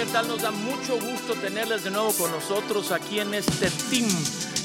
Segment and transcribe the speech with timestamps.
[0.00, 0.28] ¿qué tal?
[0.28, 4.08] Nos da mucho gusto tenerles de nuevo con nosotros aquí en este Team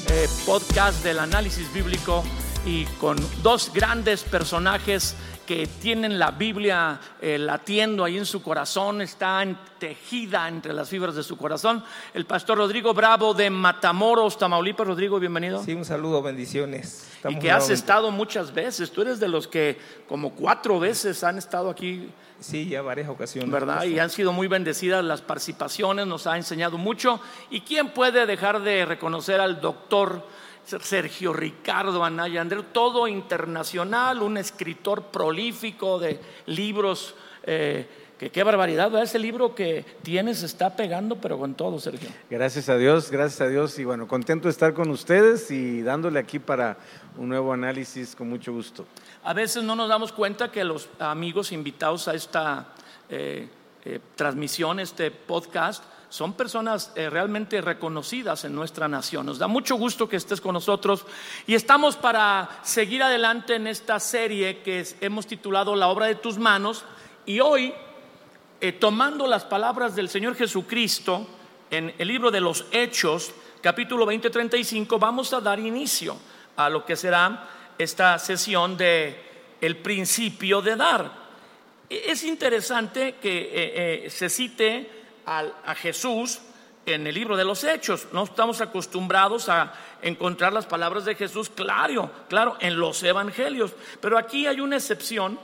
[0.08, 2.24] eh, Podcast del Análisis Bíblico
[2.64, 5.14] y con dos grandes personajes
[5.46, 9.44] que tienen la Biblia eh, latiendo ahí en su corazón, está
[9.78, 11.84] tejida entre las fibras de su corazón.
[12.14, 14.86] El pastor Rodrigo Bravo de Matamoros, Tamaulipas.
[14.86, 15.62] Rodrigo, bienvenido.
[15.62, 17.06] Sí, un saludo, bendiciones.
[17.28, 18.90] Y que has estado muchas veces.
[18.90, 22.10] Tú eres de los que como cuatro veces han estado aquí.
[22.40, 23.50] Sí, ya varias ocasiones.
[23.50, 23.84] ¿Verdad?
[23.84, 27.20] Y han sido muy bendecidas las participaciones, nos ha enseñado mucho.
[27.50, 30.22] ¿Y quién puede dejar de reconocer al doctor?
[30.66, 37.14] Sergio Ricardo Anaya Andreu, todo internacional, un escritor prolífico de libros.
[37.44, 42.08] Eh, que qué barbaridad, ese libro que tienes está pegando, pero con todo, Sergio.
[42.30, 43.78] Gracias a Dios, gracias a Dios.
[43.78, 46.78] Y bueno, contento de estar con ustedes y dándole aquí para
[47.18, 48.86] un nuevo análisis con mucho gusto.
[49.22, 52.68] A veces no nos damos cuenta que los amigos invitados a esta
[53.08, 53.48] eh,
[53.84, 59.26] eh, transmisión, este podcast, son personas eh, realmente reconocidas en nuestra nación.
[59.26, 61.04] Nos da mucho gusto que estés con nosotros
[61.46, 66.38] y estamos para seguir adelante en esta serie que hemos titulado La obra de tus
[66.38, 66.84] manos
[67.26, 67.74] y hoy,
[68.60, 71.26] eh, tomando las palabras del Señor Jesucristo
[71.70, 76.16] en el libro de los Hechos, capítulo 20-35, vamos a dar inicio
[76.56, 77.48] a lo que será
[77.78, 79.20] esta sesión de
[79.60, 81.26] el principio de dar.
[81.88, 83.50] Es interesante que
[84.04, 84.90] eh, se cite
[85.26, 86.40] a, Jesús
[86.86, 88.08] en el libro de los Hechos.
[88.12, 93.72] No estamos acostumbrados a encontrar las palabras de Jesús, claro, claro, en los evangelios.
[94.00, 95.38] Pero aquí hay una excepción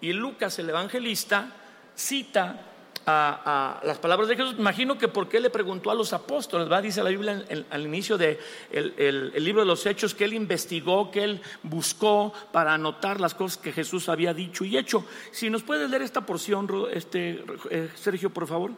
[0.00, 1.52] y Lucas, el evangelista,
[1.96, 2.60] cita
[3.06, 4.56] a, las palabras de Jesús.
[4.58, 6.82] Imagino que porque le preguntó a los apóstoles, ¿va?
[6.82, 8.38] dice la Biblia al inicio del
[8.70, 13.58] de libro de los Hechos que él investigó, que él buscó para anotar las cosas
[13.58, 15.04] que Jesús había dicho y hecho.
[15.30, 18.72] Si nos puedes leer esta porción, este, eh, Sergio, por favor.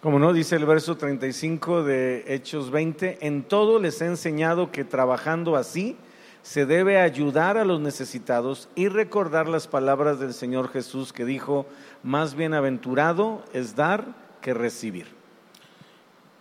[0.00, 4.82] Como no, dice el verso 35 de Hechos 20, en todo les he enseñado que
[4.82, 5.96] trabajando así
[6.42, 11.66] se debe ayudar a los necesitados y recordar las palabras del Señor Jesús que dijo,
[12.02, 14.06] más bienaventurado es dar
[14.40, 15.06] que recibir.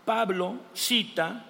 [0.05, 1.45] Pablo cita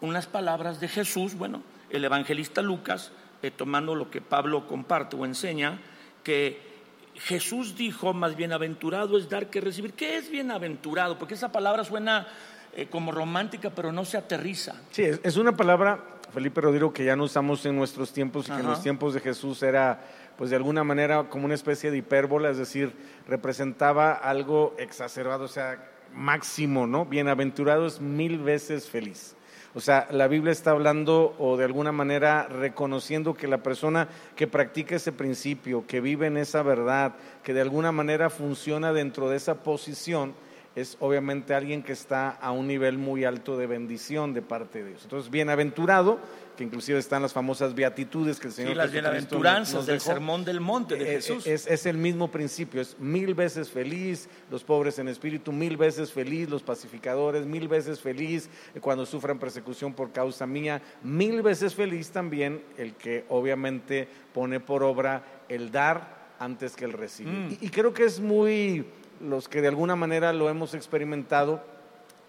[0.00, 3.12] unas palabras de Jesús, bueno, el evangelista Lucas,
[3.42, 5.78] eh, tomando lo que Pablo comparte o enseña,
[6.22, 6.74] que
[7.14, 9.92] Jesús dijo, más bienaventurado es dar que recibir.
[9.92, 11.18] ¿Qué es bienaventurado?
[11.18, 12.26] Porque esa palabra suena
[12.74, 14.74] eh, como romántica, pero no se aterriza.
[14.90, 16.02] Sí, es una palabra,
[16.34, 19.20] Felipe Rodrigo, que ya no usamos en nuestros tiempos y que en los tiempos de
[19.20, 20.02] Jesús era,
[20.36, 22.92] pues de alguna manera, como una especie de hipérbola, es decir,
[23.28, 25.78] representaba algo exacerbado, o sea,
[26.12, 27.06] máximo, ¿no?
[27.06, 29.36] Bienaventurado es mil veces feliz.
[29.76, 34.48] O sea, la Biblia está hablando o de alguna manera reconociendo que la persona que
[34.48, 37.14] practica ese principio, que vive en esa verdad,
[37.44, 40.34] que de alguna manera funciona dentro de esa posición,
[40.74, 44.90] es obviamente alguien que está a un nivel muy alto de bendición de parte de
[44.90, 45.02] Dios.
[45.04, 46.18] Entonces, bienaventurado
[46.56, 50.60] que inclusive están las famosas beatitudes que el Señor sí, las bienaventuranzas del sermón del
[50.60, 51.46] monte de eh, Jesús.
[51.46, 56.48] Es, el mismo principio, es mil veces feliz los pobres en espíritu, mil veces feliz
[56.48, 58.48] los pacificadores, mil veces feliz
[58.80, 64.82] cuando sufran persecución por causa mía, mil veces feliz también el que obviamente pone por
[64.82, 67.32] obra el dar antes que el recibir.
[67.32, 67.58] Mm.
[67.60, 68.84] y creo que es muy,
[69.24, 71.62] los que de alguna manera lo hemos experimentado,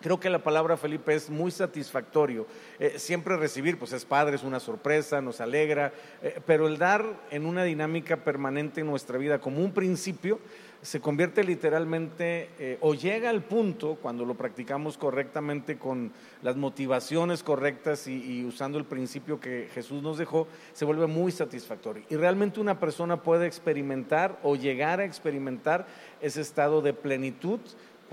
[0.06, 2.46] Creo que la palabra, Felipe, es muy satisfactorio.
[2.78, 7.04] Eh, siempre recibir, pues es padre, es una sorpresa, nos alegra, eh, pero el dar
[7.32, 10.40] en una dinámica permanente en nuestra vida como un principio,
[10.84, 16.12] se convierte literalmente eh, o llega al punto, cuando lo practicamos correctamente con
[16.44, 22.04] las motivaciones correctas y, usando el principio que Jesús nos dejó, se vuelve muy satisfactorio.
[22.12, 25.88] Y realmente una persona puede experimentar o llegar a experimentar
[26.22, 27.60] ese estado de plenitud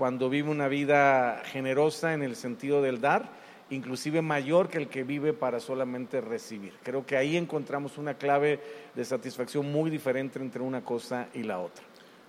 [0.03, 3.29] cuando vive una vida generosa en el sentido del dar,
[3.69, 6.73] inclusive mayor que el que vive para solamente recibir.
[6.83, 8.59] Creo que ahí encontramos una clave
[8.93, 11.85] de satisfacción muy diferente entre una cosa y la otra.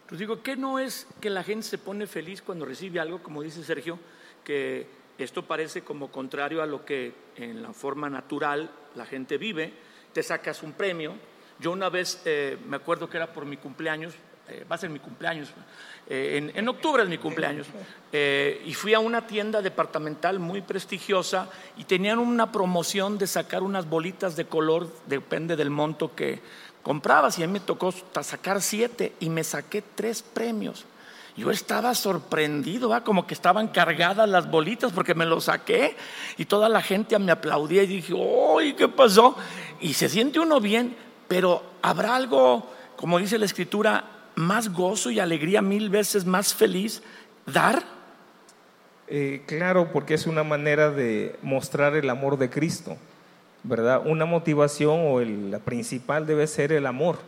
[0.06, 3.42] Pues digo, ¿qué no es que la gente se pone feliz cuando recibe algo, como
[3.42, 3.98] dice Sergio,
[4.44, 4.86] que
[5.18, 9.72] esto parece como contrario a lo que en la forma natural la gente vive?
[10.12, 11.16] Te sacas un premio.
[11.58, 14.14] Yo una vez, eh, me acuerdo que era por mi cumpleaños,
[14.48, 15.48] eh, va a ser mi cumpleaños,
[16.06, 17.66] eh, en, octubre es mi cumpleaños,
[18.12, 21.48] eh, y fui a una tienda departamental muy prestigiosa
[21.78, 26.40] y tenían una promoción de sacar unas bolitas de color, depende del monto que
[26.82, 30.84] comprabas, y a mí me tocó sacar siete y me saqué tres premios.
[31.36, 35.96] Yo estaba sorprendido, como que estaban cargadas las bolitas porque me lo saqué
[36.36, 38.14] y toda la gente me aplaudía y dije,
[38.58, 39.36] ¡ay, qué pasó!
[39.80, 40.94] Y se siente uno bien,
[41.26, 47.02] pero habrá algo, como dice la escritura, más gozo y alegría, mil veces más feliz
[47.46, 47.82] dar
[49.06, 52.96] Eh, claro, porque es una manera de mostrar el amor de Cristo,
[53.62, 54.02] ¿verdad?
[54.06, 57.18] Una motivación o el, la principal debe ser el amor,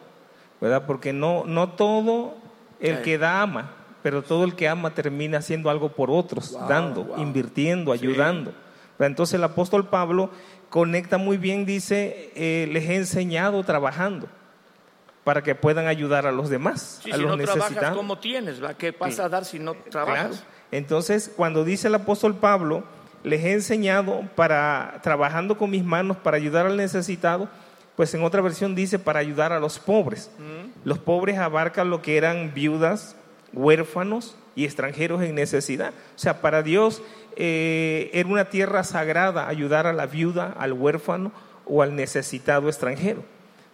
[0.61, 0.87] ¿verdad?
[0.87, 2.35] Porque no, no todo
[2.81, 6.69] el que da ama, pero todo el que ama termina haciendo algo por otros, Wow,
[6.69, 7.19] dando, wow.
[7.21, 8.53] invirtiendo, ayudando.
[8.99, 10.31] Entonces el apóstol Pablo
[10.71, 14.29] conecta muy bien, dice, eh, les he enseñado trabajando
[15.27, 17.97] para que puedan ayudar a los demás, Sí, a si los no trabajas.
[17.97, 18.63] ¿cómo tienes?
[18.63, 18.75] va?
[18.75, 20.29] ¿Qué vas a dar si no trabajas?
[20.37, 20.47] Claro.
[20.71, 22.85] Entonces, cuando dice el apóstol Pablo,
[23.25, 27.49] les he enseñado para, trabajando con mis manos para ayudar al necesitado,
[27.97, 30.31] pues en otra versión dice para ayudar a los pobres.
[30.85, 33.17] Los pobres abarcan lo que eran viudas,
[33.53, 35.91] huérfanos y extranjeros en necesidad.
[36.15, 37.03] O sea, para Dios
[37.35, 41.33] eh, era una tierra sagrada ayudar a la viuda, al huérfano
[41.65, 43.25] o al necesitado extranjero.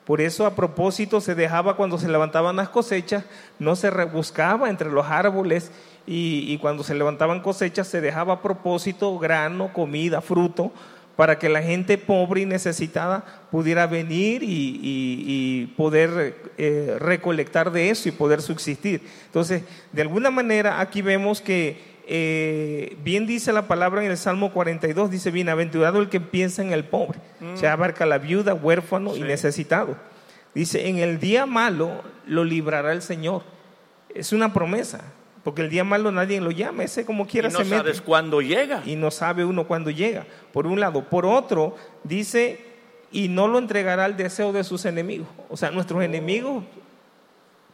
[0.07, 3.25] Por eso a propósito se dejaba cuando se levantaban las cosechas,
[3.59, 5.71] no se rebuscaba entre los árboles
[6.07, 10.73] y, cuando se levantaban cosechas se dejaba a propósito grano, comida, fruto,
[11.15, 18.09] para que la gente pobre y necesitada pudiera venir y poder eh, recolectar de eso
[18.09, 19.03] y poder subsistir.
[19.27, 19.63] Entonces,
[19.93, 25.11] de alguna manera aquí vemos que eh, bien dice la palabra en el Salmo 42,
[25.11, 27.19] dice, bienaventurado el que piensa en el pobre.
[27.55, 29.97] O sea, abarca la viuda, huérfano y necesitado.
[30.55, 33.43] Dice, en el día malo lo librará el Señor.
[34.15, 35.01] Es una promesa,
[35.45, 38.01] porque el día malo nadie lo llama, ese como Y quiera no se mete sabes
[38.01, 38.83] cuándo llega.
[38.85, 40.27] y no sabe uno cuándo llega.
[40.53, 41.09] Por un lado.
[41.09, 42.65] Por otro, dice,
[43.11, 45.29] y no lo entregará al deseo de sus enemigos.
[45.49, 46.65] O sea, nuestros enemigos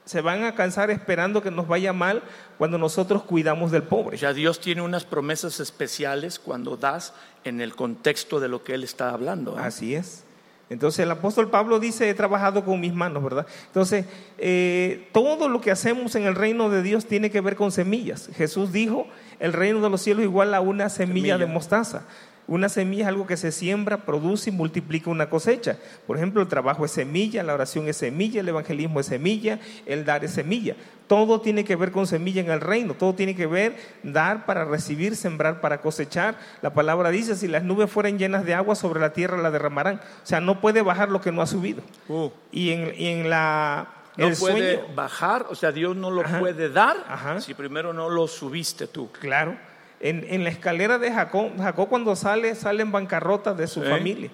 [0.08, 2.22] se van a cansar esperando que nos vaya mal
[2.56, 4.16] cuando nosotros cuidamos del pobre.
[4.16, 7.12] sea, Dios tiene unas promesas especiales cuando das
[7.44, 9.58] en el contexto de lo que Él está hablando.
[9.58, 9.62] ¿eh?
[9.62, 10.25] Así es.
[10.70, 13.46] Entonces el apóstol Pablo dice, he trabajado con mis manos, ¿verdad?
[13.66, 14.06] Entonces,
[14.38, 18.31] eh, todo lo que hacemos en el reino de Dios tiene que ver con semillas.
[18.34, 19.06] Jesús dijo,
[19.40, 21.38] el reino de los cielos es igual a una semilla, Semilla.
[21.38, 22.06] de mostaza.
[22.49, 25.77] Una semilla es algo que se siembra, produce y multiplica una cosecha.
[26.06, 30.06] Por ejemplo, el trabajo es semilla, la oración es semilla, el evangelismo es semilla, el
[30.06, 30.75] dar es semilla.
[31.06, 34.65] Todo tiene que ver con semilla en el reino, todo tiene que ver dar para
[34.65, 36.39] recibir, sembrar para cosechar.
[36.62, 39.97] La palabra dice, si las nubes fueran llenas de agua, sobre la tierra la derramarán.
[40.23, 41.83] O sea, no puede bajar lo que no ha subido.
[42.09, 43.89] Uh, Y en, y en la...
[44.17, 46.39] no el puede sueño, bajar, o sea, Dios no lo Ajá.
[46.41, 47.43] puede dar Ajá.
[47.43, 49.11] si primero no lo subiste tú.
[49.12, 49.68] Claro.
[50.00, 53.89] En, en la escalera de Jacob, Jacob cuando sale, sale en bancarrota de su Sí.
[53.89, 54.31] familia.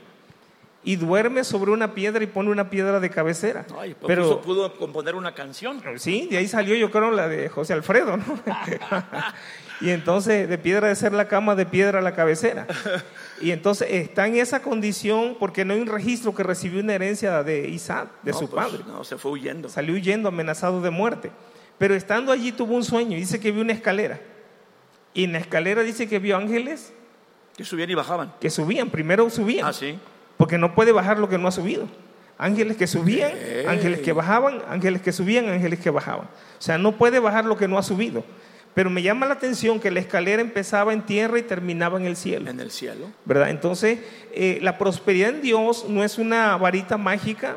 [0.86, 3.64] Y duerme sobre una piedra y pone una piedra de cabecera.
[3.78, 5.80] Ay, pues Pero, pudo, pudo componer una canción.
[5.96, 8.24] sí, de ahí salió yo creo la de José Alfredo, ¿no?
[9.80, 12.66] y entonces de piedra de ser la cama, de piedra la cabecera.
[13.40, 17.42] Y entonces está en esa condición porque no hay un registro que recibió una herencia
[17.42, 18.82] de Isaac, de No, su pues, padre.
[18.86, 19.70] No, se fue huyendo.
[19.70, 21.30] Salió huyendo amenazado de muerte.
[21.78, 23.16] Pero estando allí tuvo un sueño.
[23.16, 24.20] Dice que vio una escalera.
[25.14, 26.92] Y en la escalera dice que vio ángeles
[27.56, 28.32] Que subían y bajaban.
[28.40, 28.90] que subían.
[28.90, 29.66] Primero subían.
[29.66, 29.98] Ah, sí.
[30.36, 31.88] Porque no puede bajar lo que no ha subido.
[32.36, 33.30] Ángeles que subían,
[33.68, 36.26] ángeles que bajaban, ángeles que subían, ángeles que bajaban.
[36.26, 38.24] O sea, no puede bajar lo que no ha subido.
[38.74, 42.16] Pero me llama la atención que la escalera empezaba en tierra y terminaba en el
[42.16, 42.50] cielo.
[42.50, 43.06] En el cielo.
[43.24, 43.50] ¿verdad?
[43.50, 44.00] Entonces,
[44.32, 47.56] eh, la prosperidad en Dios no es una varita mágica,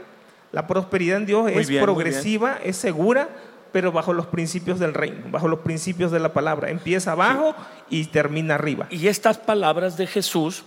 [0.52, 3.30] la prosperidad en Dios Muy es bien, progresiva, es segura,
[3.72, 6.70] pero bajo los principios del reino, bajo los principios de la palabra.
[6.70, 7.56] Empieza abajo
[7.90, 8.88] y termina arriba.
[8.90, 10.64] Y estas palabras de Jesús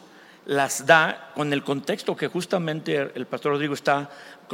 [0.47, 4.11] las da con el contexto que justamente el pastor Rodrigo está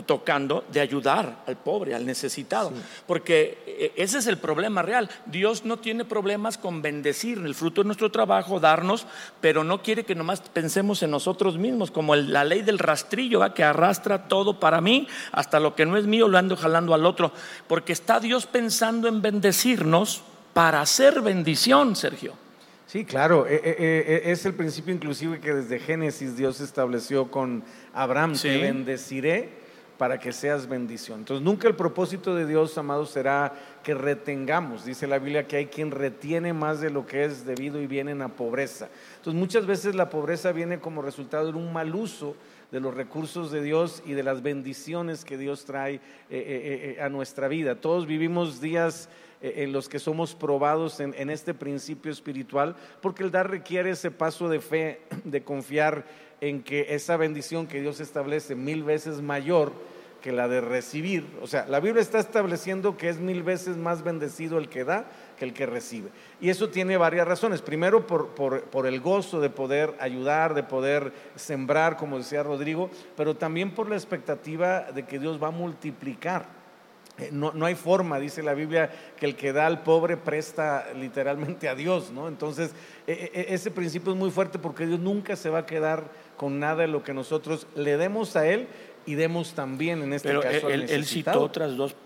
[0.06, 2.70] tocando de ayudar al pobre, al necesitado.
[3.06, 5.08] Porque eh, ese es el problema real.
[5.24, 9.06] Dios no tiene problemas con bendecir el fruto de nuestro trabajo, darnos,
[9.40, 13.38] pero no quiere que nomás pensemos en nosotros mismos, como el- la ley del rastrillo,
[13.40, 13.54] ¿va?
[13.54, 17.06] que arrastra todo para mí, hasta lo que no es mío lo ando jalando al
[17.06, 17.32] otro.
[17.66, 20.20] Porque está Dios pensando en bendecirnos
[20.52, 22.34] para hacer bendición, Sergio.
[22.86, 27.64] Sí, claro, eh, eh, eh, es el principio inclusive que desde Génesis Dios estableció con
[27.92, 28.48] Abraham, Sí.
[28.48, 29.48] te bendeciré
[29.98, 31.20] para que seas bendición.
[31.20, 34.84] Entonces nunca el propósito de Dios, amados, será que retengamos.
[34.84, 38.22] Dice la Biblia que hay quien retiene más de lo que es debido y viene
[38.22, 38.88] a pobreza.
[39.16, 42.36] Entonces muchas veces la pobreza viene como resultado de un mal uso
[42.70, 46.00] de los recursos de Dios y de las bendiciones que Dios trae eh,
[46.30, 47.76] eh, eh, a nuestra vida.
[47.76, 49.08] Todos vivimos días
[49.40, 54.48] en los que somos probados en, este principio espiritual, porque el dar requiere ese paso
[54.48, 56.04] de fe, de confiar
[56.40, 59.72] en que esa bendición que Dios establece mil veces mayor
[60.22, 61.24] que la de recibir.
[61.40, 65.06] O sea, la Biblia está estableciendo que es mil veces más bendecido el que da
[65.38, 66.08] que el que recibe.
[66.40, 67.62] Y eso tiene varias razones.
[67.62, 73.72] Primero, por, el gozo de poder ayudar, de poder sembrar, como decía Rodrigo, pero también
[73.72, 76.55] por la expectativa de que Dios va a multiplicar Eh,
[77.32, 81.66] No, no hay forma, dice la Biblia, que el que da al pobre presta literalmente
[81.68, 82.28] a Dios, ¿no?
[82.28, 82.72] Entonces,
[83.06, 86.58] e- e- ese principio es muy fuerte porque Dios nunca se va a quedar con
[86.60, 88.68] nada de lo que nosotros le demos a Él
[89.06, 91.96] y demos también, en este Pero caso, al él, él citó otras dos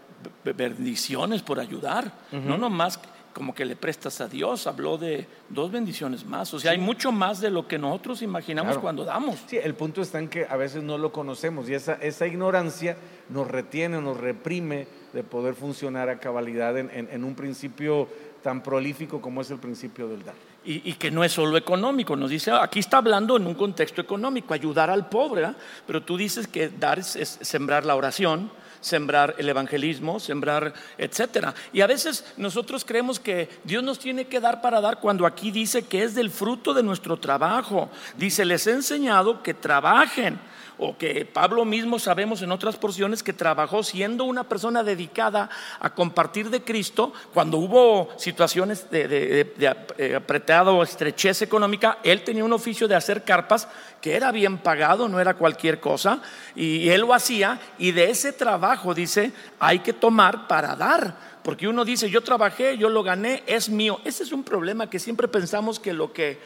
[0.44, 3.00] bendiciones por ayudar, no nomás
[3.32, 7.12] como que le prestas a Dios, habló de dos bendiciones más, o sea, hay mucho
[7.12, 8.80] más de lo que nosotros imaginamos Claro.
[8.82, 9.38] cuando damos.
[9.46, 12.96] Sí, el punto está en que a veces no lo conocemos y esa, esa ignorancia
[13.28, 18.08] nos retiene, nos reprime de poder funcionar a cabalidad en, un principio
[18.42, 20.34] tan prolífico como es el principio del dar.
[20.64, 24.52] Y, que no es solo económico, nos dice, aquí está hablando en un contexto económico,
[24.52, 25.56] ayudar al pobre, ¿verdad?
[25.86, 28.50] pero tú dices que dar es, es sembrar la oración,
[28.80, 31.54] sembrar el evangelismo, sembrar, etcétera.
[31.72, 35.50] Y a veces nosotros creemos que Dios nos tiene que dar para dar cuando aquí
[35.50, 37.90] dice que es del fruto de nuestro trabajo.
[38.16, 40.38] Dice, les he enseñado que trabajen
[40.82, 45.94] o que Pablo mismo sabemos en otras porciones que trabajó siendo una persona dedicada a
[45.94, 49.52] compartir de Cristo, cuando hubo situaciones de,
[49.98, 53.68] eh, apretado estrechez económica, él tenía un oficio de hacer carpas
[54.00, 56.22] que era bien pagado, no era cualquier cosa,
[56.56, 61.30] y él lo hacía, y de ese trabajo, dice, hay que tomar para dar.
[61.42, 64.00] Porque uno dice, yo trabajé, yo lo gané, es mío.
[64.04, 66.38] Ese es un problema que siempre pensamos que lo que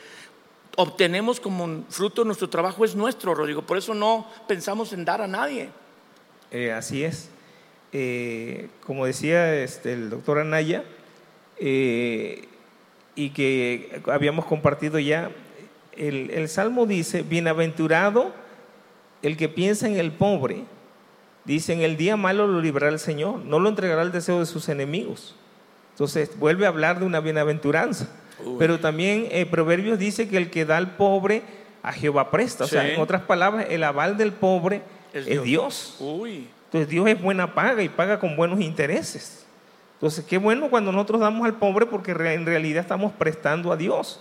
[0.77, 3.63] obtenemos como fruto de nuestro trabajo es nuestro, Rodrigo.
[3.63, 5.71] Por eso no pensamos en dar a nadie.
[6.51, 7.31] Eh, así es.
[7.93, 10.85] Eh, como decía este, el doctor Anaya,
[11.59, 12.49] eh,
[13.15, 15.31] y que habíamos compartido ya,
[15.93, 18.33] el, el Salmo dice, bienaventurado
[19.23, 20.65] el que piensa en el pobre,
[21.45, 24.47] dice, en el día malo lo librará el Señor, no lo entregará al deseo de
[24.47, 25.35] sus enemigos.
[25.93, 28.09] Entonces vuelve a hablar de una bienaventuranza.
[28.45, 28.57] Uy.
[28.59, 31.43] Pero también eh, Proverbios dice que el que da al pobre
[31.83, 32.65] a Jehová presta.
[32.65, 32.91] O sea, Sí.
[32.93, 35.97] en otras palabras, el aval del pobre es, Dios.
[36.01, 36.49] Uy.
[36.67, 39.47] Entonces Dios es buena paga y paga con buenos intereses.
[39.95, 44.21] Entonces, qué bueno cuando nosotros damos al pobre porque en realidad estamos prestando a Dios.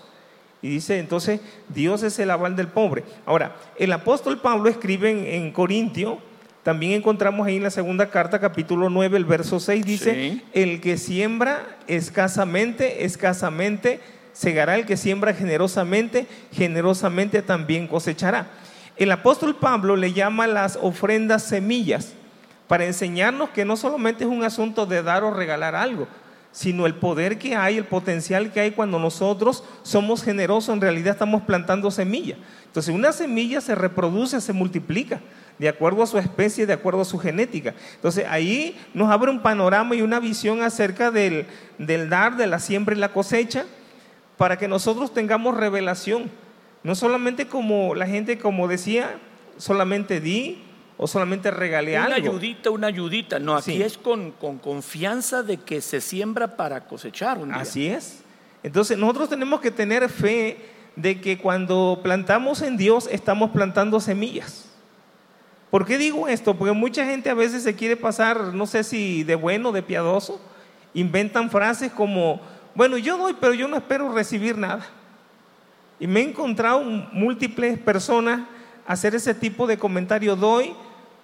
[0.61, 3.03] Y dice, entonces, Dios es el aval del pobre.
[3.25, 6.19] Ahora, el apóstol Pablo escribe en, en Corintio,
[6.63, 10.41] también encontramos ahí en la segunda carta, capítulo 9, el verso 6, dice, Sí.
[10.53, 13.99] el que siembra escasamente, escasamente
[14.31, 18.47] segará, el que siembra generosamente, generosamente también cosechará.
[18.95, 22.13] El apóstol Pablo le llama las ofrendas semillas
[22.67, 26.07] para enseñarnos que no solamente es un asunto de dar o regalar algo,
[26.51, 31.13] sino el poder que hay, el potencial que hay cuando nosotros somos generosos, en realidad
[31.13, 32.37] estamos plantando semillas.
[32.67, 35.19] Entonces una semilla se reproduce, se multiplica,
[35.59, 37.73] de acuerdo a su especie, de acuerdo a su genética.
[37.95, 41.45] Entonces ahí nos abre un panorama y una visión acerca del,
[41.77, 43.65] del dar, de la siembra y la cosecha,
[44.37, 46.29] para que nosotros tengamos revelación.
[46.83, 49.17] No solamente como la gente, como decía,
[49.57, 50.61] solamente di
[50.97, 52.15] o solamente regalé Una algo.
[52.31, 53.39] ayudita, una ayudita.
[53.39, 53.81] No, aquí Sí.
[53.81, 57.57] es con, con confianza de que se siembra para cosechar un día.
[57.57, 58.21] Así es.
[58.63, 60.57] Entonces nosotros tenemos que tener fe
[60.95, 64.62] de que cuando plantamos en Dios estamos plantando semillas.
[65.73, 66.53] ¿Por qué digo esto?
[66.53, 70.39] Porque mucha gente a veces se quiere pasar, no sé si de bueno, de piadoso,
[70.93, 72.39] inventan frases como,
[72.75, 74.85] bueno, yo doy, pero yo no espero recibir nada.
[75.99, 78.41] Y me he encontrado múltiples personas
[78.85, 80.75] hacer ese tipo de comentario, doy,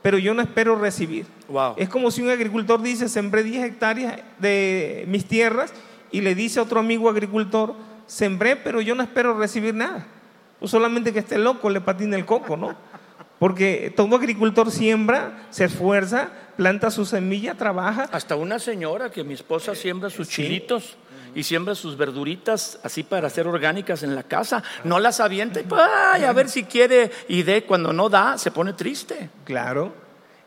[0.01, 1.27] pero yo no espero recibir.
[1.47, 1.75] Wow.
[1.77, 5.71] Es como si un agricultor dice, sembré 10 hectáreas de mis tierras
[6.09, 7.75] y le dice a otro amigo agricultor,
[8.07, 10.07] sembré, pero yo no espero recibir nada.
[10.59, 12.88] O solamente que esté loco le patine el coco, ¿no?
[13.39, 18.09] Porque todo agricultor siembra, se esfuerza, planta su semilla, trabaja.
[18.11, 20.43] Hasta una señora que mi esposa siembra sus sí.
[20.43, 20.97] chilitos
[21.33, 24.61] y siembra sus verduritas así para hacer orgánicas en la casa.
[24.83, 28.51] No las avienta y ay, a ver si quiere y de cuando no da se
[28.51, 29.29] pone triste.
[29.45, 29.93] Claro.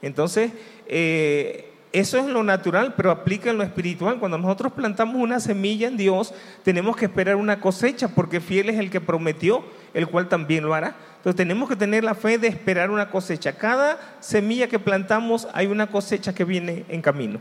[0.02, 0.52] Entonces,
[0.86, 4.18] eh, eso es lo natural, pero aplica en lo espiritual.
[4.18, 6.32] Cuando nosotros plantamos una semilla en Dios,
[6.62, 10.72] tenemos que esperar una cosecha, porque fiel es el que prometió, el cual también lo
[10.72, 10.96] hará.
[11.16, 13.52] Entonces tenemos que tener la fe de esperar una cosecha.
[13.52, 17.40] Cada semilla que plantamos hay una cosecha que viene en camino.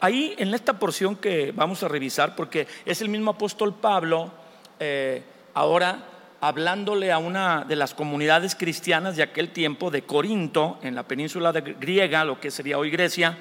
[0.00, 4.32] Ahí en esta porción que vamos a revisar, porque es el mismo apóstol Pablo,
[4.78, 6.06] eh, ahora
[6.40, 11.52] hablándole a una de las comunidades cristianas de aquel tiempo, de Corinto, en la península
[11.52, 13.36] de griega, lo que sería hoy Grecia,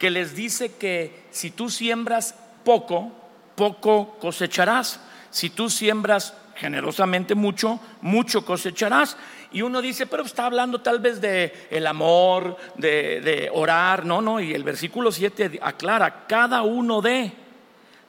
[0.00, 3.12] que les dice que si tú siembras poco,
[3.54, 4.98] poco cosecharás.
[5.30, 9.18] Si tú siembras generosamente mucho, mucho cosecharás.
[9.52, 14.22] Y uno dice, pero está hablando tal vez de el amor, de, de orar, no,
[14.22, 17.32] no, y el versículo 7 aclara, cada uno de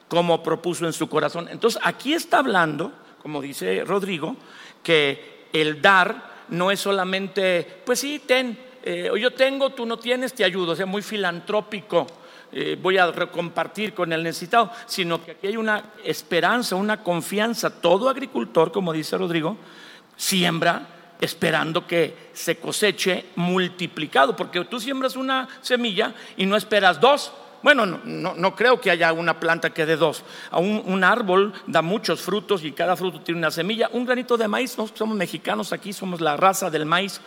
[0.08, 1.46] como propuso en su corazón.
[1.50, 4.36] Entonces, aquí está hablando, como dice Rodrigo,
[4.82, 10.34] que el dar no es solamente, pues sí, ten, eh, yo tengo, tú no tienes,
[10.34, 12.06] te ayudo, o sea, muy filantrópico.
[12.52, 17.80] eh, voy a compartir con el necesitado, sino que aquí hay una esperanza, una confianza.
[17.80, 19.56] Todo agricultor, como dice Rodrigo,
[20.16, 20.86] siembra
[21.20, 27.32] esperando que se coseche multiplicado, porque tú siembras una semilla y no esperas dos.
[27.62, 30.24] Bueno, no, no- creo que haya una planta que dé dos.
[30.52, 33.88] Un, un árbol da muchos frutos y cada fruto tiene una semilla.
[33.92, 37.20] Un granito de maíz, nosotros somos mexicanos aquí, somos la raza del maíz.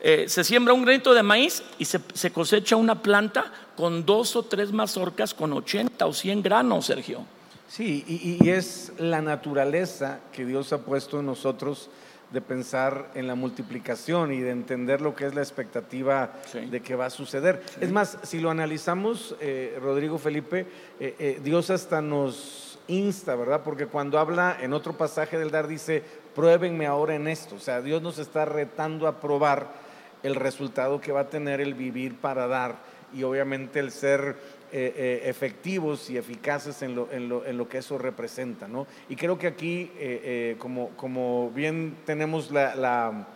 [0.00, 4.34] Eh, se siembra un granito de maíz y se, se cosecha una planta con dos
[4.36, 7.24] o tres mazorcas con 80 o 100 granos, Sergio.
[7.68, 11.88] Sí, y, y es la naturaleza que Dios ha puesto en nosotros
[12.32, 16.60] de pensar en la multiplicación y de entender lo que es la expectativa Sí.
[16.66, 17.62] de que va a suceder.
[17.80, 20.66] Es más, si lo analizamos, eh, Rodrigo Felipe,
[20.98, 23.60] eh, eh, Dios hasta nos insta, ¿verdad?
[23.64, 26.02] Porque cuando habla en otro pasaje del dar dice,
[26.34, 27.54] pruébenme ahora en esto.
[27.56, 29.68] O sea, Dios nos está retando a probar
[30.22, 32.76] el resultado que va a tener el vivir para dar
[33.12, 34.36] y obviamente el ser
[34.72, 38.66] eh, eh, efectivos y eficaces en lo, en, lo, en lo que eso representa.
[38.68, 38.86] ¿no?
[39.08, 43.28] Y creo que aquí, eh, como, como bien tenemos la, la,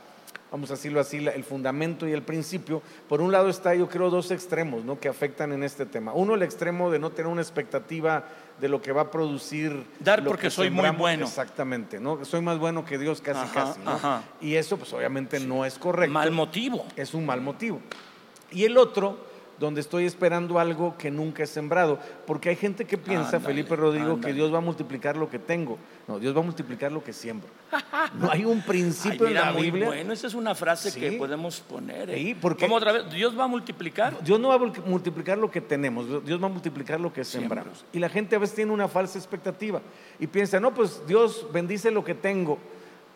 [0.50, 3.88] vamos a decirlo así, la- el fundamento y el principio, por un lado está yo
[3.88, 4.98] creo dos extremos ¿no?
[4.98, 6.12] que afectan en este tema.
[6.14, 8.24] Uno, el extremo de no tener una expectativa
[8.60, 9.84] de lo que va a producir.
[10.00, 11.26] Dar lo porque que soy muy bueno.
[11.26, 12.24] Exactamente, ¿no?
[12.24, 13.80] Soy más bueno que Dios casi, Ajá, casi.
[13.80, 13.90] ¿no?
[13.90, 14.22] ajá.
[14.40, 16.86] Y eso pues obviamente no es correcto Mal motivo.
[16.96, 17.80] es un mal motivo.
[18.50, 19.18] Y el otro,
[19.58, 24.20] donde estoy esperando algo que nunca he sembrado, porque hay gente que piensa, Felipe Rodrigo,
[24.20, 25.78] que Dios va a multiplicar lo que tengo.
[26.06, 27.48] No, Dios va a multiplicar lo que siembro.
[28.20, 29.86] No hay un Ay, principio mira, en la Biblia.
[29.86, 31.00] bueno, esa es una frase Sí.
[31.00, 32.10] que podemos poner.
[32.10, 32.14] ¿eh?
[32.16, 33.10] Sí, porque- ¿Cómo otra vez?
[33.10, 34.22] ¿Dios va a multiplicar?
[34.22, 37.24] Dios no va a mul- multiplicar lo que tenemos, Dios va a multiplicar lo que
[37.24, 37.84] sembramos.
[37.92, 39.80] Y la gente a veces tiene una falsa expectativa
[40.20, 42.58] y piensa, no, pues Dios bendice lo que tengo.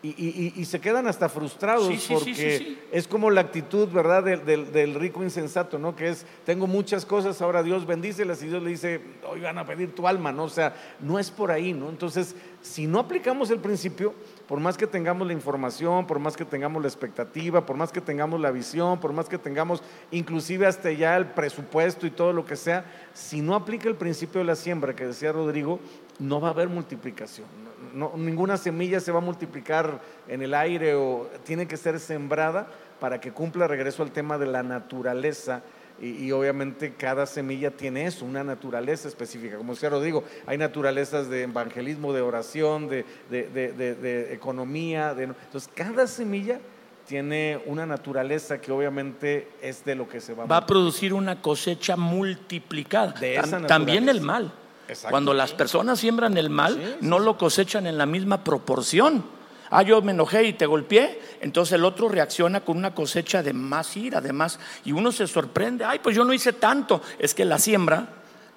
[0.03, 2.79] Y, y- se quedan hasta frustrados Sí, sí, sí, porque sí.
[2.91, 5.95] es como la actitud, ¿verdad?, del, del- del rico insensato, ¿no?
[5.95, 9.65] Que es, tengo muchas cosas, ahora Dios bendícelas y Dios le dice, hoy van a
[9.65, 10.45] pedir tu alma, ¿no?
[10.45, 11.87] O sea, no es por ahí, ¿no?
[11.89, 14.15] Entonces, si no aplicamos el principio,
[14.47, 18.01] por más que tengamos la información, por más que tengamos la expectativa, por más que
[18.01, 22.43] tengamos la visión, por más que tengamos inclusive hasta ya el presupuesto y todo lo
[22.43, 25.79] que sea, si no aplica el principio de la siembra que decía Rodrigo,
[26.17, 27.45] no va a haber multiplicación.
[27.63, 31.99] No- no- ninguna semilla se va a multiplicar en el aire o tiene que ser
[31.99, 32.67] sembrada
[32.99, 35.61] para que cumpla regreso al tema de la naturaleza
[35.99, 39.57] y, y obviamente cada semilla tiene eso, una naturaleza específica.
[39.57, 45.13] Como decía Rodrigo, hay naturalezas de evangelismo, de oración, de, de- de- de- economía.
[45.13, 46.59] de- entonces, cada semilla
[47.07, 51.13] tiene una naturaleza que obviamente es de lo que se va a Va a producir
[51.13, 53.13] una cosecha multiplicada.
[53.19, 54.11] De esa Tam- También naturaleza.
[54.11, 54.53] el mal.
[54.91, 55.11] Exacto.
[55.11, 59.23] Cuando las personas siembran el mal, Sí, sí, no lo cosechan en la misma proporción.
[59.69, 63.53] Ah, yo me enojé y te golpeé, entonces el otro reacciona con una cosecha de
[63.53, 67.01] más ira, de más, y uno se sorprende, ay, pues yo no hice tanto.
[67.19, 68.09] Es que la siembra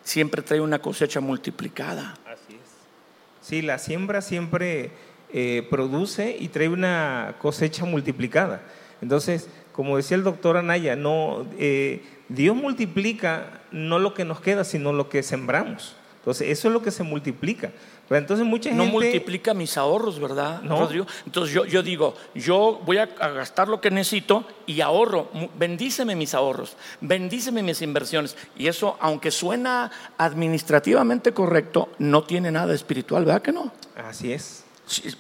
[0.03, 2.15] siempre trae una cosecha multiplicada.
[2.27, 3.47] Así es.
[3.47, 4.91] Sí, la siembra siempre
[5.33, 8.63] eh, produce y trae una cosecha multiplicada.
[9.01, 14.65] Entonces, como decía el doctor Anaya, no, eh, Dios multiplica no lo que nos queda,
[14.65, 15.95] sino lo que sembramos.
[16.25, 17.71] Entonces, eso es lo que se multiplica.
[18.09, 18.93] Pero entonces mucha No gente...
[18.93, 20.79] multiplica mis ahorros, ¿verdad, No.
[20.81, 21.07] Rodrigo?
[21.27, 25.31] Entonces yo, yo digo, yo voy a, a gastar lo que necesito y ahorro.
[25.59, 28.39] Bendíceme mis ahorros, bendíceme mis inversiones.
[28.57, 33.71] Y eso, aunque suena administrativamente correcto, no tiene nada espiritual, ¿verdad que no?
[33.95, 34.65] Así es.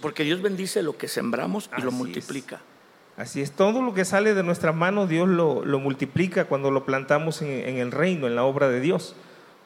[0.00, 1.94] Porque Dios bendice lo que sembramos y lo es.
[1.94, 2.60] multiplica.
[3.18, 6.84] Así es, todo lo que sale de nuestras manos Dios lo, lo multiplica cuando lo
[6.84, 9.14] plantamos en, en el reino, en la obra de Dios.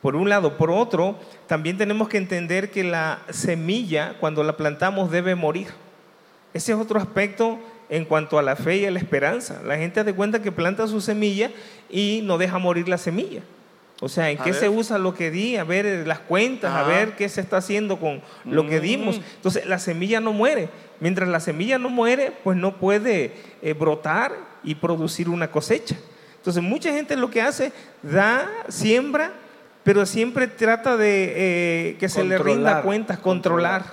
[0.03, 5.11] Por un lado, por otro, también tenemos que entender que la semilla, cuando la plantamos,
[5.11, 5.69] debe morir.
[6.55, 7.59] Ese es otro aspecto
[7.91, 9.61] en cuanto a la fe y a la esperanza.
[9.65, 11.51] La gente hace cuenta que planta su semilla
[11.91, 13.43] y no deja morir la semilla.
[14.01, 14.61] O sea, ¿en A qué ver.
[14.61, 15.57] se usa lo que di?
[15.57, 16.89] A ver eh, las cuentas, a Ah.
[16.89, 19.19] ver qué se está haciendo con lo que dimos.
[19.19, 19.23] Mm.
[19.37, 20.69] Entonces, la semilla no muere.
[21.01, 24.33] Mientras la semilla no muere, pues no puede eh, brotar
[24.63, 25.97] y producir una cosecha.
[26.37, 29.33] Entonces, mucha gente lo que hace, da, siembra,
[29.89, 33.87] pero siempre trata de eh, que se le rinda cuentas, controlar,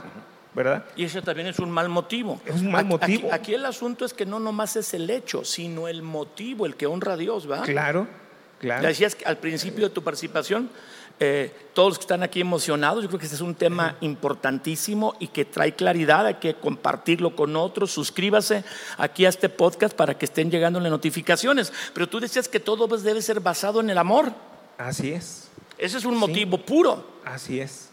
[0.54, 0.84] ¿verdad?
[0.98, 2.42] Y eso también es un mal motivo.
[2.46, 3.30] Es un mal motivo.
[3.30, 6.76] Aquí, aquí el asunto es que no nomás es el hecho, sino el motivo, el
[6.76, 7.62] que honra a Dios, ¿va?
[7.62, 8.10] Claro,
[8.60, 8.82] claro.
[8.82, 10.70] Ya decías que al principio de tu participación,
[11.22, 15.16] eh, todos los que están aquí emocionados, yo creo que este es un tema importantísimo
[15.22, 18.66] y que trae claridad, hay que compartirlo con otros, suscríbase
[18.98, 21.72] aquí a este podcast para que estén llegando las notificaciones.
[21.94, 24.34] Pero tú decías que todo pues, debe ser basado en el amor.
[24.78, 25.45] Así es.
[25.78, 26.20] Ese es un Sí.
[26.20, 27.06] motivo puro.
[27.26, 27.90] Así es.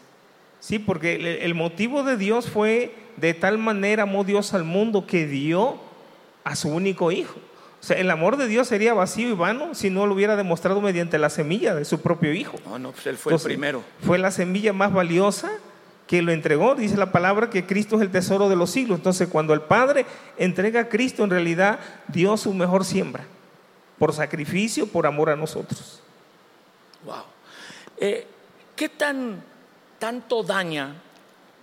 [0.59, 5.05] Sí, porque el, el motivo de Dios fue de tal manera amó Dios al mundo
[5.05, 5.79] que dio
[6.43, 7.35] a su único hijo.
[7.35, 10.37] O O sea, el amor de Dios sería vacío y vano si no lo hubiera
[10.37, 12.55] demostrado mediante la semilla de su propio Hijo.
[12.65, 13.83] No, no, pues Él fue Entonces, el primero.
[14.01, 15.51] Fue la semilla más valiosa
[16.07, 16.75] que lo entregó.
[16.75, 18.99] Dice la palabra que Cristo es el tesoro de los siglos.
[18.99, 20.05] Entonces, cuando el Padre
[20.37, 23.25] entrega a Cristo, en realidad dio su mejor siembra.
[23.99, 26.01] Por sacrificio, por amor a nosotros.
[27.03, 27.23] Wow.
[27.97, 28.27] Eh,
[28.75, 29.43] ¿Qué tan
[29.99, 30.95] tanto daña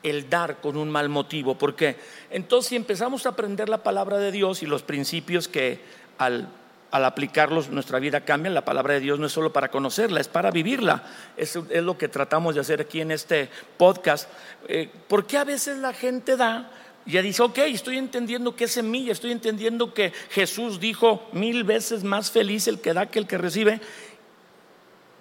[0.03, 1.57] el dar con un mal motivo?
[1.59, 1.97] Porque
[2.31, 5.81] entonces si empezamos a aprender la palabra de Dios y los principios que
[6.19, 6.49] al,
[6.93, 10.51] aplicarlos nuestra vida cambian, la palabra de Dios no es solo para conocerla, es para
[10.51, 11.03] vivirla.
[11.37, 14.31] Eso es lo que tratamos de hacer aquí en este podcast.
[14.69, 16.71] Eh, ¿Por qué a veces la gente da?
[17.07, 22.05] Ya dice, ok, estoy entendiendo que es semilla, estoy entendiendo que Jesús dijo mil veces
[22.05, 23.81] más feliz el que da que el que recibe,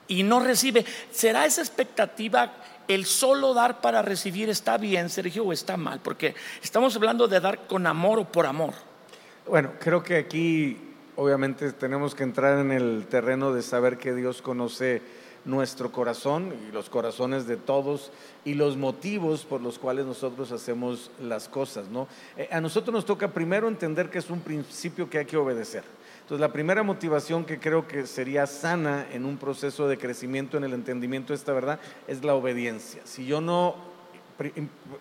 [0.10, 0.86] y no recibe.
[1.12, 2.52] ¿Será esa expectativa
[2.90, 6.02] el solo dar para recibir está bien, Sergio, o está mal?
[6.04, 8.74] Porque estamos hablando de dar con amor o por amor.
[9.48, 10.78] Bueno, creo que aquí
[11.16, 15.02] obviamente tenemos que entrar en el terreno de saber que Dios conoce
[15.46, 18.12] nuestro corazón y los corazones de todos
[18.46, 22.08] y los motivos por los cuales nosotros hacemos las cosas, ¿no?
[22.38, 25.84] Eh, a nosotros nos toca primero entender que es un principio que hay que obedecer.
[26.30, 30.64] Entonces, la primera motivación que creo que sería sana en un proceso de crecimiento en
[30.64, 33.02] el entendimiento de esta verdad es la obediencia.
[33.04, 33.74] Si yo no
[34.38, 34.54] pri-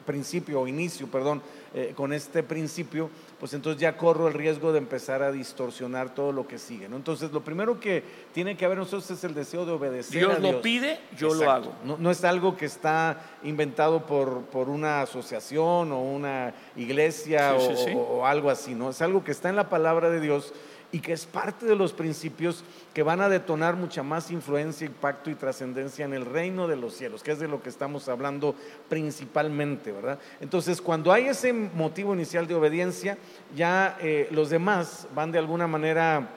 [0.06, 1.42] principio o inicio, perdón,
[1.74, 6.32] eh, con este principio, pues entonces ya corro el riesgo de empezar a distorsionar todo
[6.32, 6.88] lo que sigue.
[6.88, 6.96] ¿no?
[6.96, 10.20] Entonces, lo primero que tiene que haber nosotros es el deseo de obedecer.
[10.20, 10.62] Dios a lo Dios.
[10.62, 11.74] pide, yo lo hago.
[11.84, 17.66] No, no es algo que está inventado por, por una asociación o una iglesia Sí,
[17.70, 17.92] o, sí, sí.
[17.94, 18.88] o- o algo así, ¿no?
[18.88, 20.54] Es algo que está en la palabra de Dios
[20.90, 25.30] y que es parte de los principios que van a detonar mucha más influencia, impacto
[25.30, 28.54] y trascendencia en el reino de los cielos, que es de lo que estamos hablando
[28.88, 30.18] principalmente, ¿verdad?
[30.40, 33.18] Entonces, cuando hay ese motivo inicial de obediencia,
[33.54, 36.30] ya eh, los demás van de alguna manera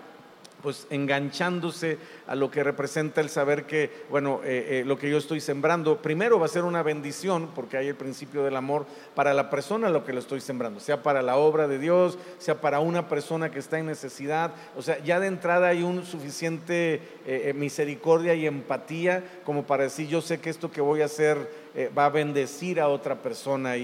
[0.62, 1.98] pues enganchándose
[2.28, 6.02] a lo que representa el saber que, bueno, eh, eh, lo que yo estoy sembrando,
[6.02, 9.90] primero va a ser una bendición, porque hay el principio del amor para la persona
[9.90, 13.52] lo que lo estoy sembrando, sea para la obra de Dios, sea para una persona
[13.52, 18.46] que está en necesidad, o sea, ya de entrada hay un suficiente eh, misericordia y
[18.46, 21.62] empatía como para decir, yo sé que esto que voy a hacer
[21.98, 23.84] va a bendecir a otra persona y,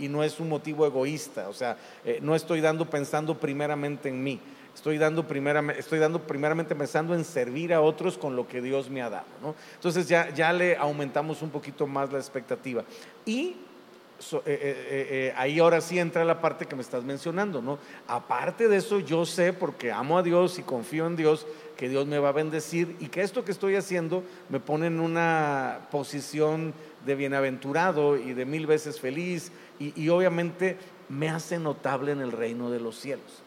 [0.00, 1.78] y- no es un motivo egoísta, o sea,
[2.20, 4.38] no estoy dando pensando primeramente en mí.
[4.76, 8.90] Estoy dando, primeramente, estoy dando primeramente pensando en servir a otros con lo que Dios
[8.90, 9.24] me ha dado.
[9.40, 9.54] ¿no?
[9.74, 12.84] Entonces ya, ya le aumentamos un poquito más la expectativa.
[13.24, 13.56] Y
[14.20, 17.62] eh, eh, eh, ahí ahora sí entra la parte que me estás mencionando.
[17.62, 17.78] ¿no?
[18.06, 21.46] Aparte de eso, yo sé, porque amo a Dios y confío en Dios,
[21.78, 25.00] que Dios me va a bendecir y que esto que estoy haciendo me pone en
[25.00, 26.74] una posición
[27.06, 30.76] de bienaventurado y de mil veces feliz y obviamente
[31.08, 33.45] me hace notable en el reino de los cielos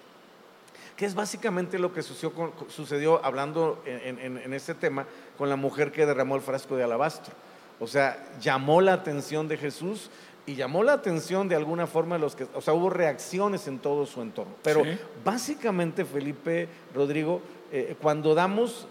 [1.00, 5.06] que es básicamente lo que sucedió, hablando en, en, en este tema
[5.38, 7.34] con la mujer que derramó el frasco de alabastro.
[7.80, 10.10] O sea, llamó la atención de Jesús
[10.46, 13.80] y llamó la atención de alguna forma de los que, o sea, hubo reacciones en
[13.80, 14.52] todo su entorno.
[14.62, 14.90] Pero Sí.
[15.24, 17.40] básicamente, Felipe, Rodrigo,
[17.72, 18.86] eh, cuando damos,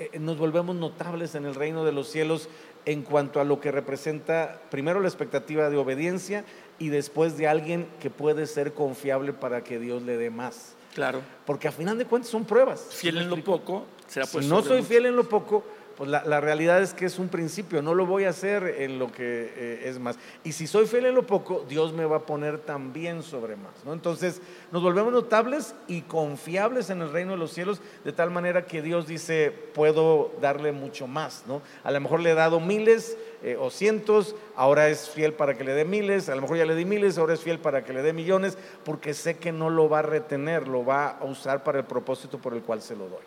[0.00, 2.48] eh, nos volvemos notables en el reino de los cielos
[2.84, 6.44] en cuanto a lo que representa primero la expectativa de obediencia
[6.80, 10.73] y después de alguien que puede ser confiable para que Dios le dé más.
[10.94, 11.20] Claro.
[11.44, 12.86] Porque a final de cuentas son pruebas.
[12.90, 15.64] Fiel en lo poco, será Si pues no soy fiel en lo poco,
[15.96, 18.98] pues la, la realidad es que es un principio, no lo voy a hacer en
[18.98, 20.16] lo que eh, es más.
[20.42, 23.72] Y si soy fiel en lo poco, Dios me va a poner también sobre más.
[23.84, 23.92] ¿no?
[23.92, 24.40] Entonces
[24.72, 28.82] nos volvemos notables y confiables en el reino de los cielos, de tal manera que
[28.82, 31.44] Dios dice, puedo darle mucho más.
[31.46, 31.62] ¿no?
[31.82, 35.64] A lo mejor le he dado miles eh, o cientos, ahora es fiel para que
[35.64, 37.92] le dé miles, a lo mejor ya le di miles, ahora es fiel para que
[37.92, 41.62] le dé millones, porque sé que no lo va a retener, lo va a usar
[41.62, 43.20] para el propósito por el cual se lo doy.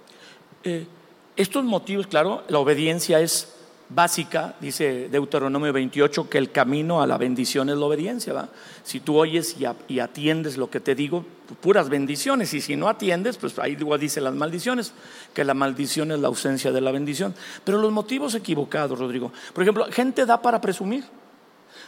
[0.63, 0.87] Eh,
[1.35, 3.56] estos motivos, claro, la obediencia es
[3.89, 8.49] básica, dice Deuteronomio 28, que el camino a la bendición es la obediencia, ¿va?
[8.83, 9.55] Si tú oyes
[9.87, 11.25] y, atiendes lo que te digo,
[11.61, 14.93] puras bendiciones, y si no atiendes, pues ahí dice las maldiciones,
[15.33, 17.33] que la maldición es la ausencia de la bendición.
[17.63, 19.31] Pero los motivos equivocados, Rodrigo.
[19.53, 21.03] Por ejemplo, gente da para presumir.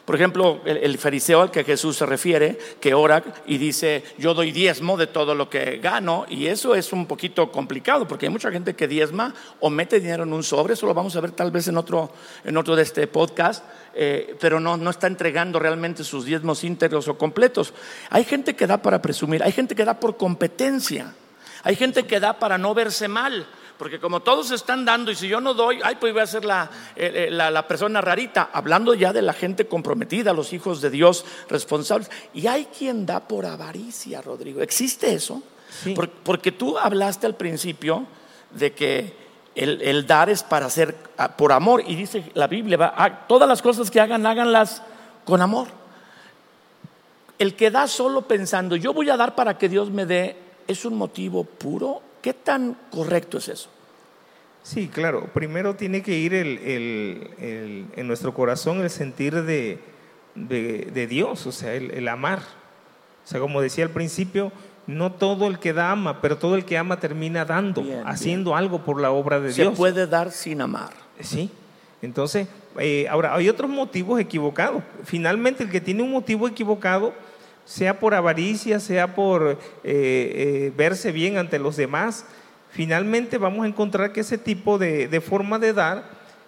[0.10, 4.52] Por ejemplo, el, fariseo al que Jesús se refiere, que ora y dice, yo doy
[4.52, 8.50] diezmo de todo lo que gano, y eso es un poquito complicado, porque hay mucha
[8.50, 11.52] gente que diezma o mete dinero en un sobre, eso lo vamos a ver tal
[11.52, 12.12] vez en otro,
[12.44, 17.08] en otro de este podcast, eh, pero no, no está entregando realmente sus diezmos íntegros
[17.08, 17.76] o completos.
[18.10, 21.14] Hay gente que da para presumir, hay gente que da por competencia,
[21.62, 23.46] hay gente que da para no verse mal.
[23.80, 26.44] Porque como todos están dando y si yo no doy, ay, pues voy a ser
[26.44, 30.82] la, eh, eh, la, la persona rarita, hablando ya de la gente comprometida, los hijos
[30.82, 32.12] de Dios responsables.
[32.34, 34.62] Y hay quien da por avaricia, Rodrigo.
[34.62, 35.42] ¿Existe eso?
[35.82, 35.94] Sí.
[35.94, 38.06] Por- porque tú hablaste al principio
[38.52, 39.14] de que
[39.56, 41.82] el, el dar es para hacer ah, por amor.
[41.88, 44.84] Y dice la Biblia, va, ah, todas las cosas que hagan, háganlas
[45.24, 45.68] con amor.
[47.38, 50.36] El que da solo pensando, yo voy a dar para que Dios me dé,
[50.68, 52.02] es un motivo puro.
[52.22, 53.70] ¿Qué tan correcto es eso?
[54.64, 55.30] Sí, claro.
[55.34, 59.80] Primero tiene que ir el, el- el- en nuestro corazón el sentir de,
[60.36, 62.40] de- de Dios, o sea, el, amar.
[62.40, 64.52] O sea, como decía al principio,
[64.86, 68.56] no todo el que da ama, pero todo el que ama termina dando, Bien, haciendo
[68.56, 69.78] algo por la obra de Se Dios.
[69.78, 70.92] puede dar sin amar.
[71.22, 71.50] Sí.
[72.02, 74.84] Entonces, eh, ahora, hay otros motivos equivocados.
[75.04, 77.14] Finalmente, el que tiene un motivo equivocado,
[77.66, 82.26] sea por avaricia, sea por eh, eh, verse bien ante los demás,
[82.72, 86.04] finalmente vamos a encontrar que ese tipo de, de forma de dar,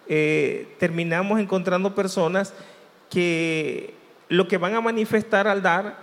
[0.08, 2.52] eh, terminamos encontrando personas
[3.10, 3.94] que
[4.28, 5.96] lo que van a manifestar al dar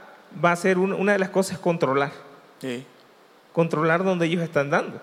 [0.43, 2.11] va a ser un- una de las cosas controlar
[2.61, 2.85] Sí.
[3.53, 5.01] controlar donde ellos están dando,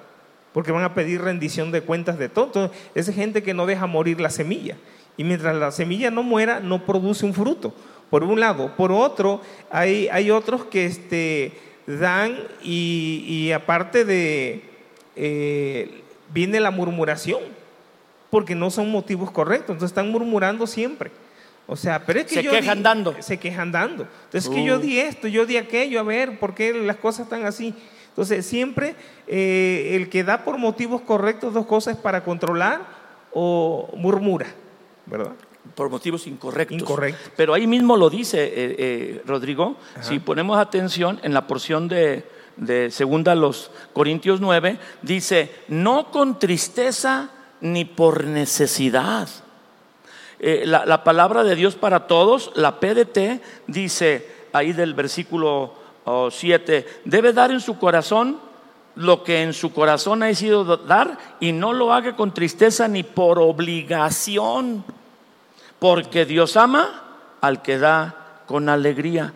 [0.53, 2.47] porque van a pedir rendición de cuentas de todo.
[2.47, 4.77] Entonces, esa gente que no deja morir la semilla.
[5.17, 7.75] Y mientras la semilla no muera, no produce un fruto.
[8.11, 8.75] Por un lado.
[8.77, 9.41] Por otro,
[9.71, 11.53] hay, hay otros que este,
[11.87, 14.63] dan y, y aparte de,
[15.17, 17.41] eh, viene la murmuración,
[18.31, 19.71] porque no son motivos correctos.
[19.75, 21.11] Entonces están murmurando siempre.
[21.69, 23.17] O sea, pero es que Se yo quejan di- dando.
[23.21, 24.07] Se quejan dando.
[24.27, 24.81] Entonces, que yo Uh.
[24.81, 27.75] di esto, yo di aquello, a ver, ¿por qué las cosas están así?
[28.11, 28.95] Entonces, siempre
[29.27, 32.83] eh, el que da por motivos correctos dos cosas para controlar
[33.33, 34.47] o murmura,
[35.07, 35.33] ¿verdad?
[35.75, 36.99] Por motivos incorrectos.
[37.37, 42.25] Pero ahí mismo lo dice eh, eh, Rodrigo, si ponemos atención en la porción de,
[42.57, 49.29] de segunda los Corintios 9, dice, no con tristeza ni por necesidad.
[50.39, 55.75] Eh, la, la palabra de Dios para todos, la PDT, dice ahí del versículo
[56.31, 58.39] 7, debe dar en su corazón
[58.97, 63.03] lo que en su corazón ha sido dar y no lo haga con tristeza ni
[63.03, 64.85] por obligación,
[65.79, 67.03] porque Dios ama
[67.41, 69.33] al que da con alegría.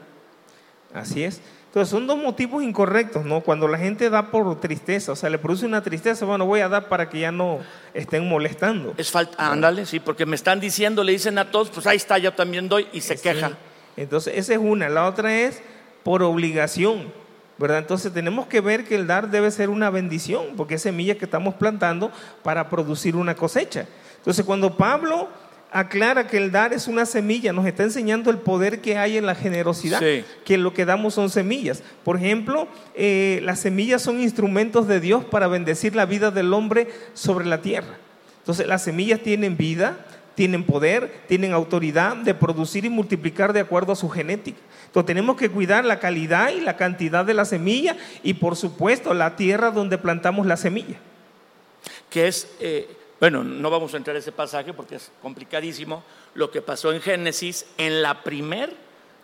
[0.95, 1.41] Así es.
[1.67, 3.43] Entonces, son dos motivos incorrectos, ¿no?
[3.43, 6.69] Cuando la gente da por tristeza, o sea, le produce una tristeza, bueno, voy a
[6.69, 7.61] dar para que ya no
[7.95, 8.93] estén molestando.
[8.97, 12.19] Es falta, ándale, sí, porque me están diciendo, le dicen a todos, pues ahí está,
[12.19, 13.23] yo también doy y se Sí.
[13.23, 13.53] queja.
[13.97, 14.89] Entonces, esa es una.
[14.89, 15.63] La otra es
[16.03, 17.13] por obligación,
[17.57, 17.79] ¿verdad?
[17.79, 21.27] Entonces, tenemos que ver que el dar debe ser una bendición, porque es semilla que
[21.27, 22.11] estamos plantando
[22.43, 23.87] para producir una cosecha.
[24.17, 25.29] Entonces, cuando Pablo
[25.73, 29.27] aclara que el dar es una semilla, nos está enseñando el poder que hay en
[29.27, 30.25] la generosidad, Sí.
[30.45, 31.83] que lo que damos son semillas.
[32.05, 36.89] Por ejemplo, eh, las semillas son instrumentos de Dios para bendecir la vida del hombre
[37.15, 37.99] sobre la tierra.
[38.39, 43.93] Entonces, las semillas tienen vida, tienen poder, tienen autoridad de producir y multiplicar de acuerdo
[43.93, 44.59] a su genética.
[44.87, 49.15] Entonces, tenemos que cuidar la calidad y la cantidad de la semilla y, por supuesto,
[49.15, 50.97] la tierra donde plantamos la semilla.
[52.11, 52.89] que es, eh,
[53.21, 56.03] bueno, no vamos a entrar a ese pasaje porque es complicadísimo,
[56.35, 58.75] lo que pasó en Génesis en la primer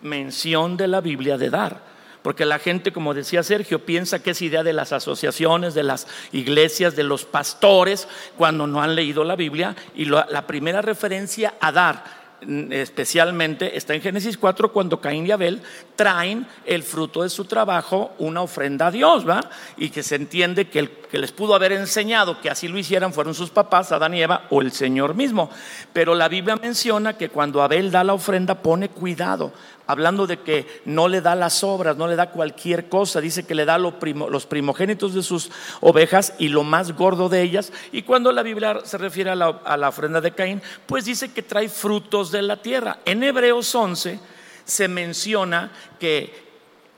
[0.01, 1.97] mención de la Biblia de dar.
[2.21, 6.07] Porque la gente, como decía Sergio, piensa que es idea de las asociaciones, de las
[6.31, 8.07] iglesias, de los pastores,
[8.37, 9.75] cuando no han leído la Biblia.
[9.95, 12.03] Y la primera referencia a dar,
[12.41, 15.61] especialmente, está en Génesis 4, cuando Caín y Abel
[15.95, 19.49] traen el fruto de su trabajo, una ofrenda a Dios, ¿va?
[19.77, 23.13] Y que se entiende que el que les pudo haber enseñado que así lo hicieran
[23.13, 25.49] fueron sus papás, Adán y Eva, o el Señor mismo.
[25.93, 29.53] Pero la Biblia menciona que cuando Abel da la ofrenda pone cuidado,
[29.87, 33.55] hablando de que no le da las obras, no le da cualquier cosa, dice que
[33.55, 35.49] le da los primogénitos de sus
[35.81, 37.71] ovejas y lo más gordo de ellas.
[37.91, 41.31] Y cuando la Biblia se refiere a la, a la ofrenda de Caín, pues dice
[41.31, 42.99] que trae frutos de la tierra.
[43.05, 44.19] En Hebreos 11
[44.65, 46.47] se menciona que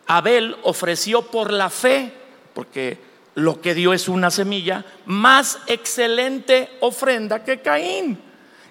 [0.07, 2.11] Abel ofreció por la fe,
[2.55, 2.97] porque
[3.35, 8.19] lo que dio es una semilla, más excelente ofrenda que Caín.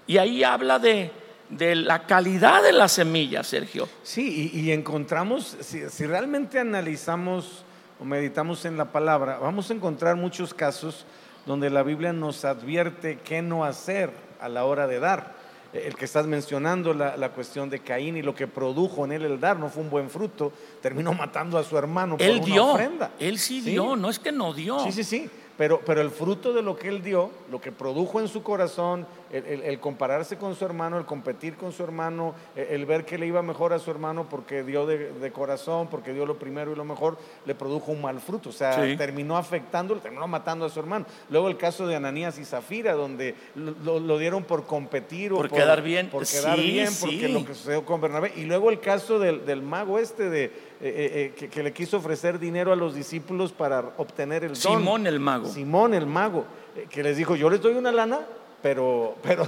[0.06, 1.12] Y ahí habla de,
[1.50, 3.88] de la calidad de la semilla, Sergio.
[4.02, 7.64] Sí, y, y encontramos, si, si realmente analizamos
[8.00, 11.04] o meditamos en la palabra, vamos a encontrar muchos casos
[11.46, 15.36] donde la Biblia nos advierte qué no hacer a la hora de dar.
[15.72, 19.24] El que estás mencionando, la, la cuestión de Caín y lo que produjo en él
[19.24, 22.44] el dar, no fue un buen fruto, terminó matando a su hermano por Él una
[22.46, 23.10] dio, ofrenda.
[23.18, 23.70] él sí, Sí.
[23.72, 24.78] dio, no es que no dio.
[24.80, 25.30] Sí, sí, sí.
[25.58, 29.06] Pero, pero el fruto de lo que él dio, lo que produjo en su corazón,
[29.32, 33.04] el, el- el compararse con su hermano, el competir con su hermano, el, el ver
[33.04, 36.38] que le iba mejor a su hermano porque dio de, de corazón, porque dio lo
[36.38, 38.50] primero y lo mejor, le produjo un mal fruto.
[38.50, 38.96] O sea, Sí.
[38.96, 41.06] terminó afectándolo, terminó matando a su hermano.
[41.28, 45.36] Luego el caso de Ananías y Zafira, donde lo, lo- lo dieron por competir o
[45.38, 46.08] Por quedar bien.
[46.08, 47.00] Por quedar Sí, bien, sí.
[47.04, 48.32] porque lo que sucedió con Bernabé.
[48.36, 52.38] Y luego el caso del, del mago este de, eh, eh, que, le quiso ofrecer
[52.38, 54.78] dinero a los discípulos para obtener el don.
[54.78, 55.48] Simón el mago.
[55.48, 56.44] Simón el mago,
[56.88, 58.20] que les dijo, yo les doy una lana,
[58.62, 59.44] pero, pero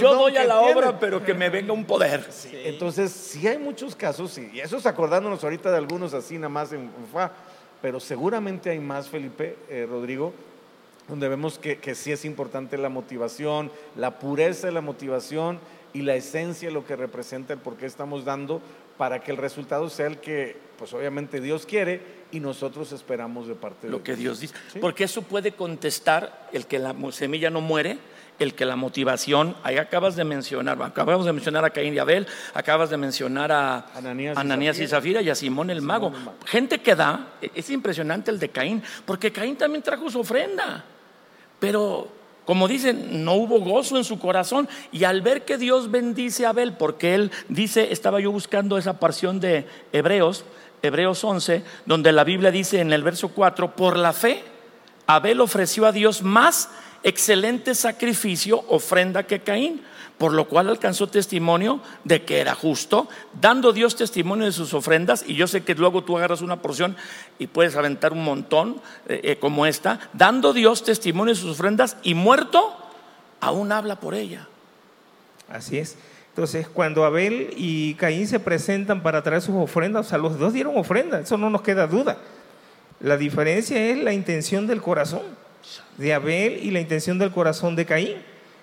[0.00, 2.28] yo doy a la obra, pero que me venga un poder.
[2.52, 6.72] Entonces, sí hay muchos casos, y eso es acordándonos ahorita de algunos así nada más
[6.72, 7.30] en, fa,
[7.80, 9.56] pero seguramente hay más, Felipe,
[9.88, 10.32] Rodrigo,
[11.08, 15.60] donde vemos que, que sí es importante la motivación, la pureza de la motivación
[15.92, 18.60] y la esencia, lo que representa el por qué estamos dando,
[18.98, 22.00] para que el resultado sea el que, pues obviamente Dios quiere
[22.32, 24.54] y nosotros esperamos de parte de Lo que Dios dice.
[24.80, 27.98] Porque eso puede contestar el que la semilla no muere,
[28.38, 32.26] el que la motivación, ahí acabas de mencionar, acabamos de mencionar a Caín y Abel,
[32.52, 35.22] acabas de mencionar a Ananías, y, Zafira.
[35.22, 36.12] y a Simón el, mago.
[36.44, 40.84] Gente que da, e-, es impresionante el de Caín, porque Caín también trajo su ofrenda,
[41.58, 42.08] pero
[42.46, 44.68] como dicen, no hubo gozo en su corazón.
[44.92, 49.00] Y al ver que Dios bendice a Abel, porque él dice, estaba yo buscando esa
[49.00, 50.44] porción de Hebreos,
[50.80, 54.44] Hebreos 11, donde la Biblia dice en el verso 4, por la fe,
[55.08, 56.70] Abel ofreció a Dios más
[57.02, 59.82] excelente sacrificio, ofrenda que Caín
[60.18, 63.08] por lo cual alcanzó testimonio de que era justo,
[63.40, 66.96] dando Dios testimonio de sus ofrendas, y yo sé que luego tú agarras una porción
[67.38, 71.96] y puedes aventar un montón eh, eh, como esta, dando Dios testimonio de sus ofrendas
[72.02, 72.76] y muerto,
[73.40, 74.48] aún habla por ella.
[75.48, 75.96] Así es.
[76.30, 80.52] Entonces, cuando Abel y Caín se presentan para traer sus ofrendas, o sea, los dos
[80.52, 82.18] dieron ofrenda, eso no nos queda duda.
[83.00, 85.22] La diferencia es la intención del corazón
[85.96, 88.16] de Abel y la intención del corazón de Caín.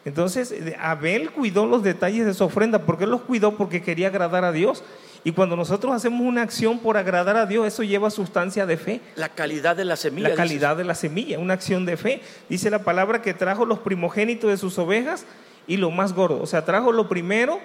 [0.05, 2.79] Entonces, Abel cuidó los detalles de su ofrenda.
[2.79, 3.55] ¿Por qué los cuidó?
[3.55, 4.83] Porque quería agradar a Dios.
[5.23, 8.99] Y cuando nosotros hacemos una acción por agradar a Dios, eso lleva sustancia de fe.
[9.15, 10.29] La calidad de la semilla.
[10.29, 12.21] La calidad de la semilla, una acción de fe.
[12.49, 15.25] Dice la palabra que trajo los primogénitos de sus ovejas
[15.65, 16.41] y lo más gordo.
[16.41, 17.59] O sea, trajo lo primero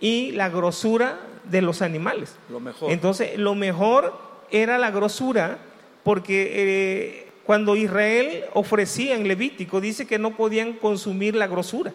[0.00, 2.36] y la grosura de los animales.
[2.48, 2.90] Lo mejor.
[2.90, 4.18] Entonces, lo mejor
[4.50, 5.58] era la grosura
[6.02, 11.92] porque eh, cuando Israel ofrecía en Levítico, dice que no podían consumir la grosura,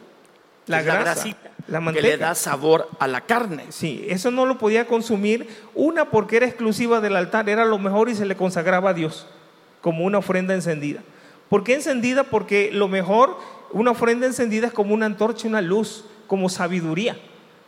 [0.65, 1.27] la grasa,
[1.67, 2.05] la, manteca.
[2.05, 3.65] Que le da sabor a la carne.
[3.69, 5.47] Sí, eso no lo podía consumir.
[5.73, 9.27] Una porque era exclusiva del altar, era lo mejor y se le consagraba a Dios
[9.81, 11.01] como una ofrenda encendida.
[11.49, 12.23] ¿Por qué encendida?
[12.23, 13.38] Porque lo mejor,
[13.71, 17.17] una ofrenda encendida es como una antorcha, una luz, como sabiduría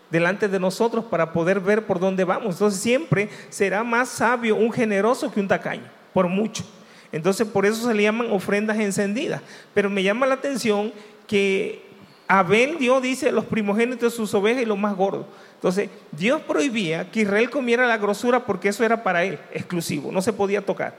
[0.10, 2.56] delante de nosotros para poder ver por dónde vamos.
[2.56, 6.64] Entonces siempre será más sabio un generoso que un tacaño, por mucho.
[7.12, 9.42] Entonces por eso se le llaman ofrendas encendidas.
[9.74, 10.92] Pero me llama la atención
[11.28, 11.84] que
[12.28, 15.26] Abel dio, dice, los primogénitos de sus ovejas y los más gordos.
[15.56, 20.22] Entonces Dios prohibía que Israel comiera la grosura porque eso era para él, exclusivo, no
[20.22, 20.94] se podía tocar.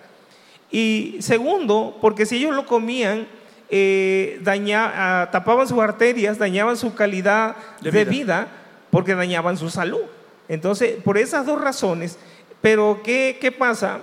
[0.70, 3.26] Y segundo, porque si ellos lo comían,
[3.70, 4.42] eh,
[4.76, 8.48] ah, tapaban sus arterias, dañaban su calidad de, vida.
[8.90, 10.02] porque dañaban su salud.
[10.48, 12.18] Entonces, por esas dos razones,
[12.60, 14.00] pero ¿qué, qué pasa?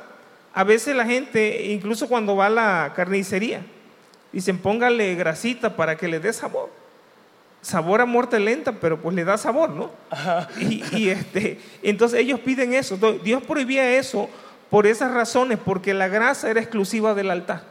[0.57, 3.61] A veces la gente, incluso cuando va a la carnicería,
[4.33, 6.71] dicen póngale grasita para que le dé sabor.
[7.61, 9.91] Sabor a muerte lenta, pero pues le da sabor, ¿no?
[10.59, 12.97] Y, este, entonces ellos piden eso.
[13.23, 14.31] Dios prohibía eso
[14.71, 17.61] por esas razones, porque la grasa era exclusiva del altar.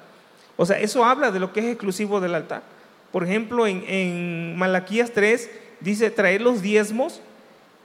[0.57, 2.63] O sea, eso habla de lo que es exclusivo del altar.
[3.11, 7.21] Por ejemplo, en, en Malaquías 3 dice traer los diezmos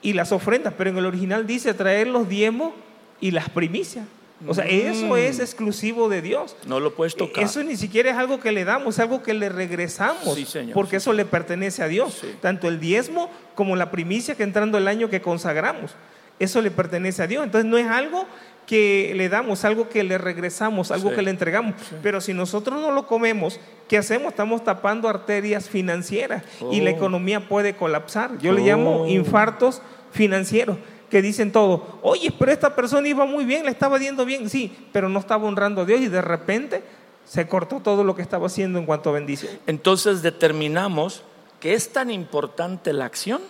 [0.03, 2.73] y las ofrendas, pero en el original dice traer los diezmos
[3.19, 4.05] y las primicias.
[4.47, 5.17] O sea, eso mm.
[5.17, 6.55] es exclusivo de Dios.
[6.65, 7.43] No lo puedes tocar.
[7.43, 10.37] Eso ni siquiera es algo que le damos, es algo que le regresamos.
[10.73, 12.21] porque eso le pertenece a Dios.
[12.41, 15.91] Tanto el diezmo como la primicia que entrando el año que consagramos.
[16.39, 17.43] Eso le pertenece a Dios.
[17.43, 18.25] Entonces no es algo
[18.65, 21.75] que le damos, algo que le regresamos, algo que le entregamos.
[22.01, 24.29] Pero si nosotros no lo comemos, ¿qué hacemos?
[24.29, 26.93] Estamos tapando arterias financieras y la oh.
[26.93, 28.37] economía puede colapsar.
[28.39, 29.07] Yo le llamo oh.
[29.07, 30.77] infartos financieros
[31.11, 34.75] que dicen todo, oye, pero esta persona iba muy bien, le estaba yendo bien, sí,
[34.91, 36.83] pero no estaba honrando a Dios y de repente
[37.25, 39.51] se cortó todo lo que estaba haciendo en cuanto a bendición.
[39.67, 41.23] Entonces determinamos
[41.59, 43.41] que es tan importante la acción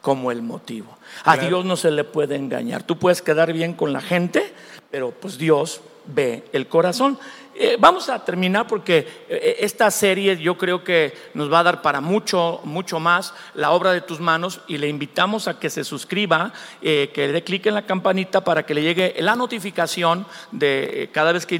[0.00, 0.96] como el motivo.
[1.24, 2.84] A Dios no se le puede engañar.
[2.84, 4.52] Tú puedes quedar bien con la gente,
[4.90, 7.18] pero pues Dios ve el corazón.
[7.60, 11.82] Eh, vamos a terminar porque eh, esta serie yo creo que nos va a dar
[11.82, 15.82] para mucho, mucho más la obra de tus manos y le invitamos a que se
[15.82, 16.52] suscriba,
[16.82, 21.32] eh, que dé clic en la campanita para que le llegue la notificación de cada
[21.32, 21.58] vez que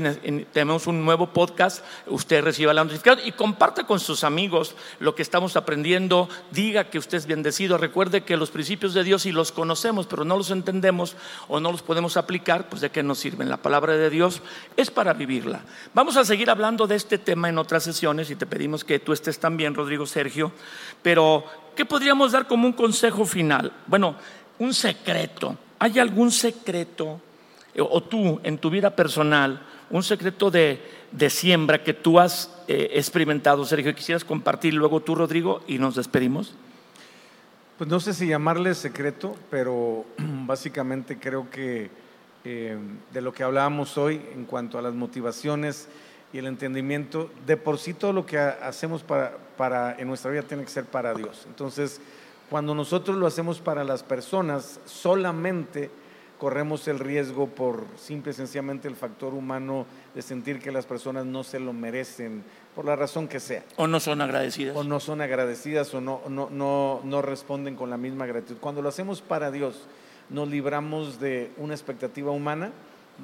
[0.52, 5.22] tenemos un nuevo podcast, usted reciba la notificación y comparta con sus amigos lo que
[5.22, 9.50] estamos aprendiendo, diga que usted es bendecido, recuerde que los principios de Dios si los
[9.50, 11.16] conocemos pero no los entendemos
[11.48, 13.48] o no los podemos aplicar, pues de qué nos sirven.
[13.48, 14.37] La palabra de Dios
[14.76, 15.60] es para vivirla.
[15.94, 19.12] Vamos a seguir hablando de este tema en otras sesiones y te pedimos que tú
[19.12, 20.52] estés también, Rodrigo Sergio,
[21.02, 21.44] pero
[21.76, 23.72] ¿qué podríamos dar como un consejo final?
[23.86, 24.16] Bueno,
[24.58, 25.56] un secreto.
[25.78, 27.20] ¿Hay algún secreto
[27.74, 30.80] eh, o tú en tu vida personal, un secreto de,
[31.30, 36.54] siembra que tú has eh, experimentado, Sergio, quisieras compartir luego tú, Rodrigo, y nos despedimos.
[37.78, 41.90] Pues no sé si llamarle secreto, pero básicamente creo que
[42.44, 42.78] eh,
[43.12, 45.88] de lo que hablábamos hoy en cuanto a las motivaciones
[46.32, 50.30] y el entendimiento, de por sí todo lo que ha- hacemos para, para, en nuestra
[50.30, 51.44] vida tiene que ser para Dios.
[51.48, 52.00] Entonces,
[52.50, 55.90] cuando nosotros lo hacemos para las personas, solamente
[56.38, 61.26] corremos el riesgo por simple y sencillamente el factor humano de sentir que las personas
[61.26, 62.44] no se lo merecen,
[62.76, 64.76] por la razón que sea ¿O no son agradecidas?
[64.76, 68.56] o no son agradecidas o no, no, no, no responden con la misma gratitud.
[68.60, 69.86] Cuando lo hacemos para Dios,
[70.30, 72.70] nos libramos de una expectativa humana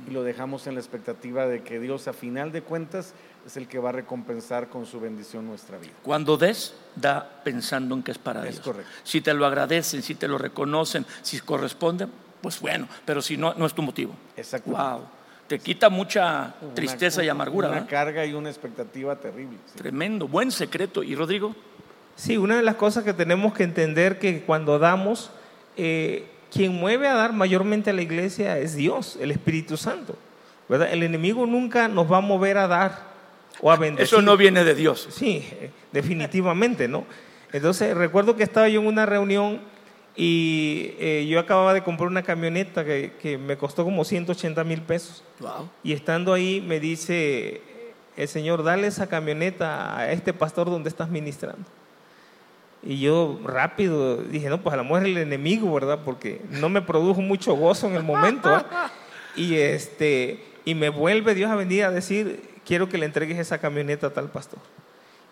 [0.08, 3.14] y lo dejamos en la expectativa de que Dios, a final de cuentas,
[3.46, 5.92] es el que va a recompensar con su bendición nuestra vida.
[6.02, 8.64] Cuando des, da pensando en que es para Es Dios.
[8.64, 8.90] correcto.
[9.04, 12.08] Si te lo agradecen, si te lo reconocen, si corresponde,
[12.40, 14.14] pues bueno, pero si no, no es tu motivo.
[14.36, 14.70] Exacto.
[14.70, 15.02] Wow.
[15.46, 17.68] Te quita mucha tristeza y amargura.
[17.68, 17.90] Una ¿verdad?
[17.90, 19.58] carga y una expectativa terrible.
[19.66, 19.76] sí.
[19.76, 21.02] Tremendo, buen secreto.
[21.02, 21.54] ¿Y Rodrigo?
[22.16, 25.30] Sí, una de las cosas que tenemos que entender que cuando damos,
[25.76, 30.16] eh, quien mueve a dar mayormente a la iglesia es Dios, el Espíritu Santo.
[30.68, 30.92] ¿verdad?
[30.92, 33.14] El enemigo nunca nos va a mover a dar
[33.60, 34.04] o a bendecir.
[34.04, 35.08] Eso no viene de Dios.
[35.10, 37.04] Sí, eh, definitivamente, ¿no?
[37.52, 39.60] Entonces, recuerdo que estaba yo en una reunión
[40.16, 44.80] y eh, yo acababa de comprar una camioneta que, que me costó como 180 mil
[44.80, 45.24] pesos.
[45.40, 45.68] Wow.
[45.82, 47.60] Y estando ahí me dice
[48.16, 51.64] el Señor, dale esa camioneta a este pastor donde estás ministrando.
[52.86, 56.00] Y yo rápido dije, no, pues a lo mejor es el enemigo, ¿verdad?
[56.04, 58.50] Porque no me produjo mucho gozo en el momento.
[59.36, 63.58] Y, este, y me vuelve Dios a venir a decir, quiero que le entregues esa
[63.58, 64.60] camioneta a tal pastor.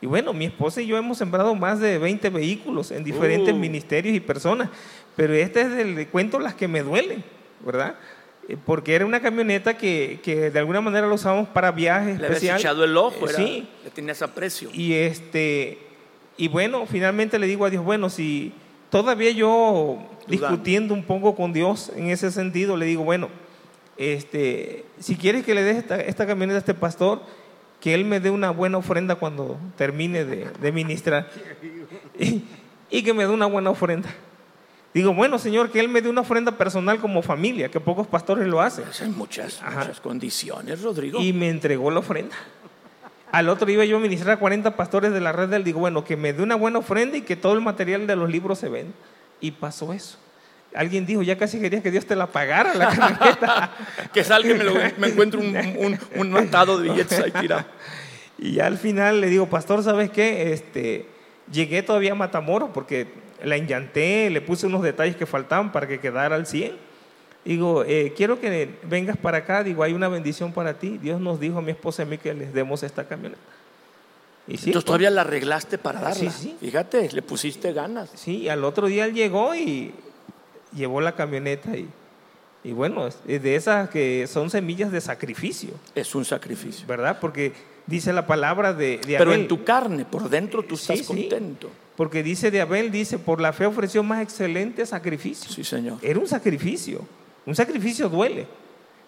[0.01, 3.57] Y bueno, mi esposa y yo hemos sembrado más de 20 vehículos en diferentes Uh.
[3.59, 4.71] ministerios y personas,
[5.15, 7.23] pero este es del cuento las que me duelen,
[7.65, 7.95] ¿verdad?
[8.49, 12.27] Eh, Porque era una camioneta que, que de alguna manera lo usábamos para viajes Le
[12.27, 12.63] habías especiales.
[12.63, 14.69] echado el ojo, Eh, era- sí, le tenías aprecio.
[14.73, 15.79] y este
[16.37, 18.53] y bueno, finalmente le digo a Dios, bueno, si
[18.91, 23.29] todavía yo discutiendo un poco con Dios en ese sentido, le digo, bueno,
[23.97, 27.23] este, si quieres que le des esta, esta camioneta a este pastor,
[27.81, 31.29] que él me dé una buena ofrenda cuando termine de, de ministrar
[32.19, 32.45] y,
[32.91, 34.09] y que me dé una buena ofrenda.
[34.95, 38.47] Digo, bueno, Señor, que él me dé una ofrenda personal como familia, que pocos pastores
[38.47, 38.85] lo hacen.
[39.01, 39.81] Hay muchas, Ajá.
[39.81, 41.19] muchas condiciones, Rodrigo.
[41.21, 42.37] Y me entregó la ofrenda.
[43.33, 46.05] Al otro iba yo a ministrar a 40 pastores de la red del digo, bueno,
[46.05, 48.69] que me dé una buena ofrenda y que todo el material de los libros se
[48.69, 48.93] venda.
[49.41, 50.19] Y pasó eso.
[50.75, 53.71] Alguien dijo, ya casi quería que Dios te la pagara la camioneta.
[54.13, 57.65] que salga y me, lo- me encuentro un, un, un atado de billetes ahí tirado.
[58.39, 60.53] y ya al final le digo, pastor, ¿sabes qué?
[60.53, 61.07] Este,
[61.51, 63.07] llegué todavía a Matamoros porque
[63.43, 66.92] la enllanté, le puse unos detalles que faltaban para que quedara al 100.
[67.45, 69.65] Digo, eh, quiero que vengas para acá.
[69.65, 70.99] Digo, hay una bendición para ti.
[70.99, 73.41] Dios nos dijo a mi esposa y a mí que les demos esta camioneta.
[74.47, 76.15] Y sí, Entonces pues, todavía la arreglaste para darla.
[76.15, 76.57] Sí, sí.
[76.61, 78.11] Fíjate, le pusiste ganas.
[78.15, 79.93] Sí, al otro día él llegó y
[80.75, 81.89] llevó la camioneta y,
[82.65, 86.87] y bueno, es de esas que son semillas de sacrificio, Es un sacrificio.
[86.87, 87.19] ¿verdad?
[87.21, 87.53] Porque
[87.87, 89.43] dice la palabra de, de Pero Abel.
[89.43, 91.05] en tu carne, por dentro, tú estás sí.
[91.05, 91.71] contento.
[91.97, 95.51] Porque dice de Abel, dice, por la fe ofreció más excelente sacrificio.
[95.53, 95.99] Sí, Señor.
[96.03, 97.05] Era un sacrificio.
[97.47, 98.47] Un sacrificio duele.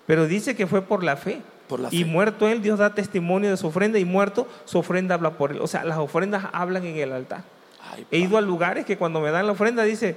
[0.06, 1.40] Pero dice que fue por la fe.
[1.68, 2.04] Por la y fe.
[2.04, 5.60] muerto él, Dios da testimonio de su ofrenda y muerto, su ofrenda habla por él.
[5.60, 7.44] O sea, las ofrendas hablan en el altar.
[7.80, 10.16] Ay, He ido a lugares que cuando me dan la ofrenda dice,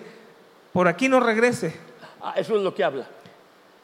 [0.73, 1.73] por aquí no regrese.
[2.21, 3.07] Ah, eso es lo que habla.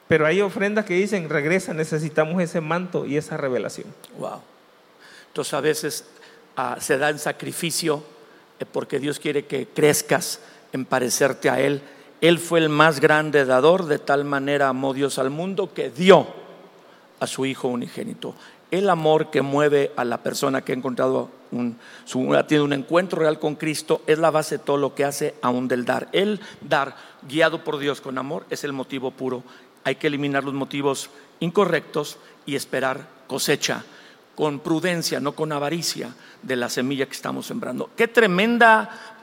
[0.08, 3.86] Pero hay ofrendas que dicen, regresa, necesitamos ese manto y esa revelación.
[4.18, 4.42] Wow.
[5.28, 6.04] Entonces a veces
[6.56, 8.04] ah, se da en sacrificio
[8.60, 10.40] eh, porque Dios quiere que crezcas
[10.72, 11.82] en parecerte a Él.
[12.24, 16.26] Él fue el más grande dador, de tal manera amó Dios al mundo que dio
[17.20, 18.34] a su Hijo unigénito.
[18.70, 23.20] El amor que mueve a la persona que ha encontrado un, su, tenido un encuentro
[23.20, 26.08] real con Cristo es la base de todo lo que hace aún del dar.
[26.12, 26.96] El dar,
[27.28, 29.42] guiado por Dios con amor, es el motivo puro.
[29.84, 31.10] Hay que eliminar los motivos
[31.40, 32.16] incorrectos
[32.46, 33.84] y esperar cosecha
[34.34, 37.90] con prudencia, no con avaricia de la semilla que estamos sembrando.
[37.94, 39.13] Qué tremenda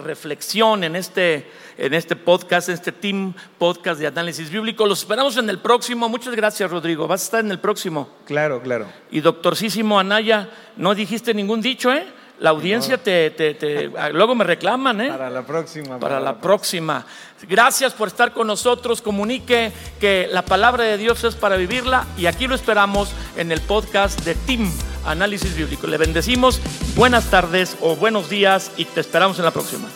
[0.00, 4.86] reflexión en este, en este podcast, en este team podcast de análisis bíblico.
[4.86, 6.08] Los esperamos en el próximo.
[6.08, 7.06] Muchas gracias, Rodrigo.
[7.06, 8.08] Vas a estar en el próximo.
[8.24, 8.86] Claro, claro.
[9.10, 12.06] Y doctorcísimo Anaya, no dijiste ningún dicho, ¿eh?
[12.40, 15.08] La audiencia te, te- te- ah, luego me reclaman, ¿eh?
[15.10, 15.98] Para la próxima.
[15.98, 17.04] Para la próxima.
[17.46, 19.02] Gracias por estar con nosotros.
[19.02, 19.70] Comunique
[20.00, 24.20] que la palabra de Dios es para vivirla y aquí lo esperamos en el podcast
[24.24, 24.72] de Team
[25.04, 25.86] Análisis Bíblico.
[25.86, 26.60] Le bendecimos.
[26.94, 29.88] Buenas tardes o buenos días y te esperamos en la próxima.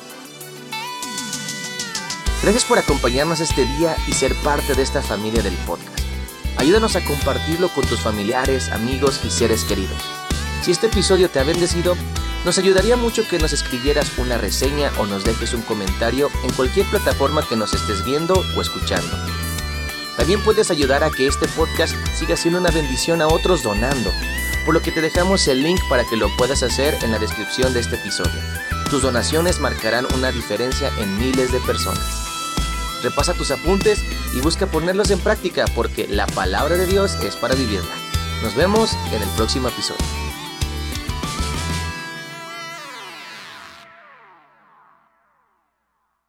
[2.42, 5.98] Gracias por acompañarnos este día y ser parte de esta familia del podcast.
[6.58, 9.96] Ayúdanos a compartirlo con tus familiares, amigos y seres queridos.
[10.62, 11.96] Si este episodio te ha bendecido,
[12.44, 16.86] nos ayudaría mucho que nos escribieras una reseña o nos dejes un comentario en cualquier
[16.86, 19.16] plataforma que nos estés viendo o escuchando.
[20.16, 24.12] También puedes ayudar a que este podcast siga siendo una bendición a otros donando,
[24.64, 27.72] por lo que te dejamos el link para que lo puedas hacer en la descripción
[27.72, 28.40] de este episodio.
[28.90, 32.24] Tus donaciones marcarán una diferencia en miles de personas.
[33.02, 34.02] Repasa tus apuntes
[34.34, 37.94] y busca ponerlos en práctica porque la palabra de Dios es para vivirla.
[38.42, 40.33] Nos vemos en el próximo episodio.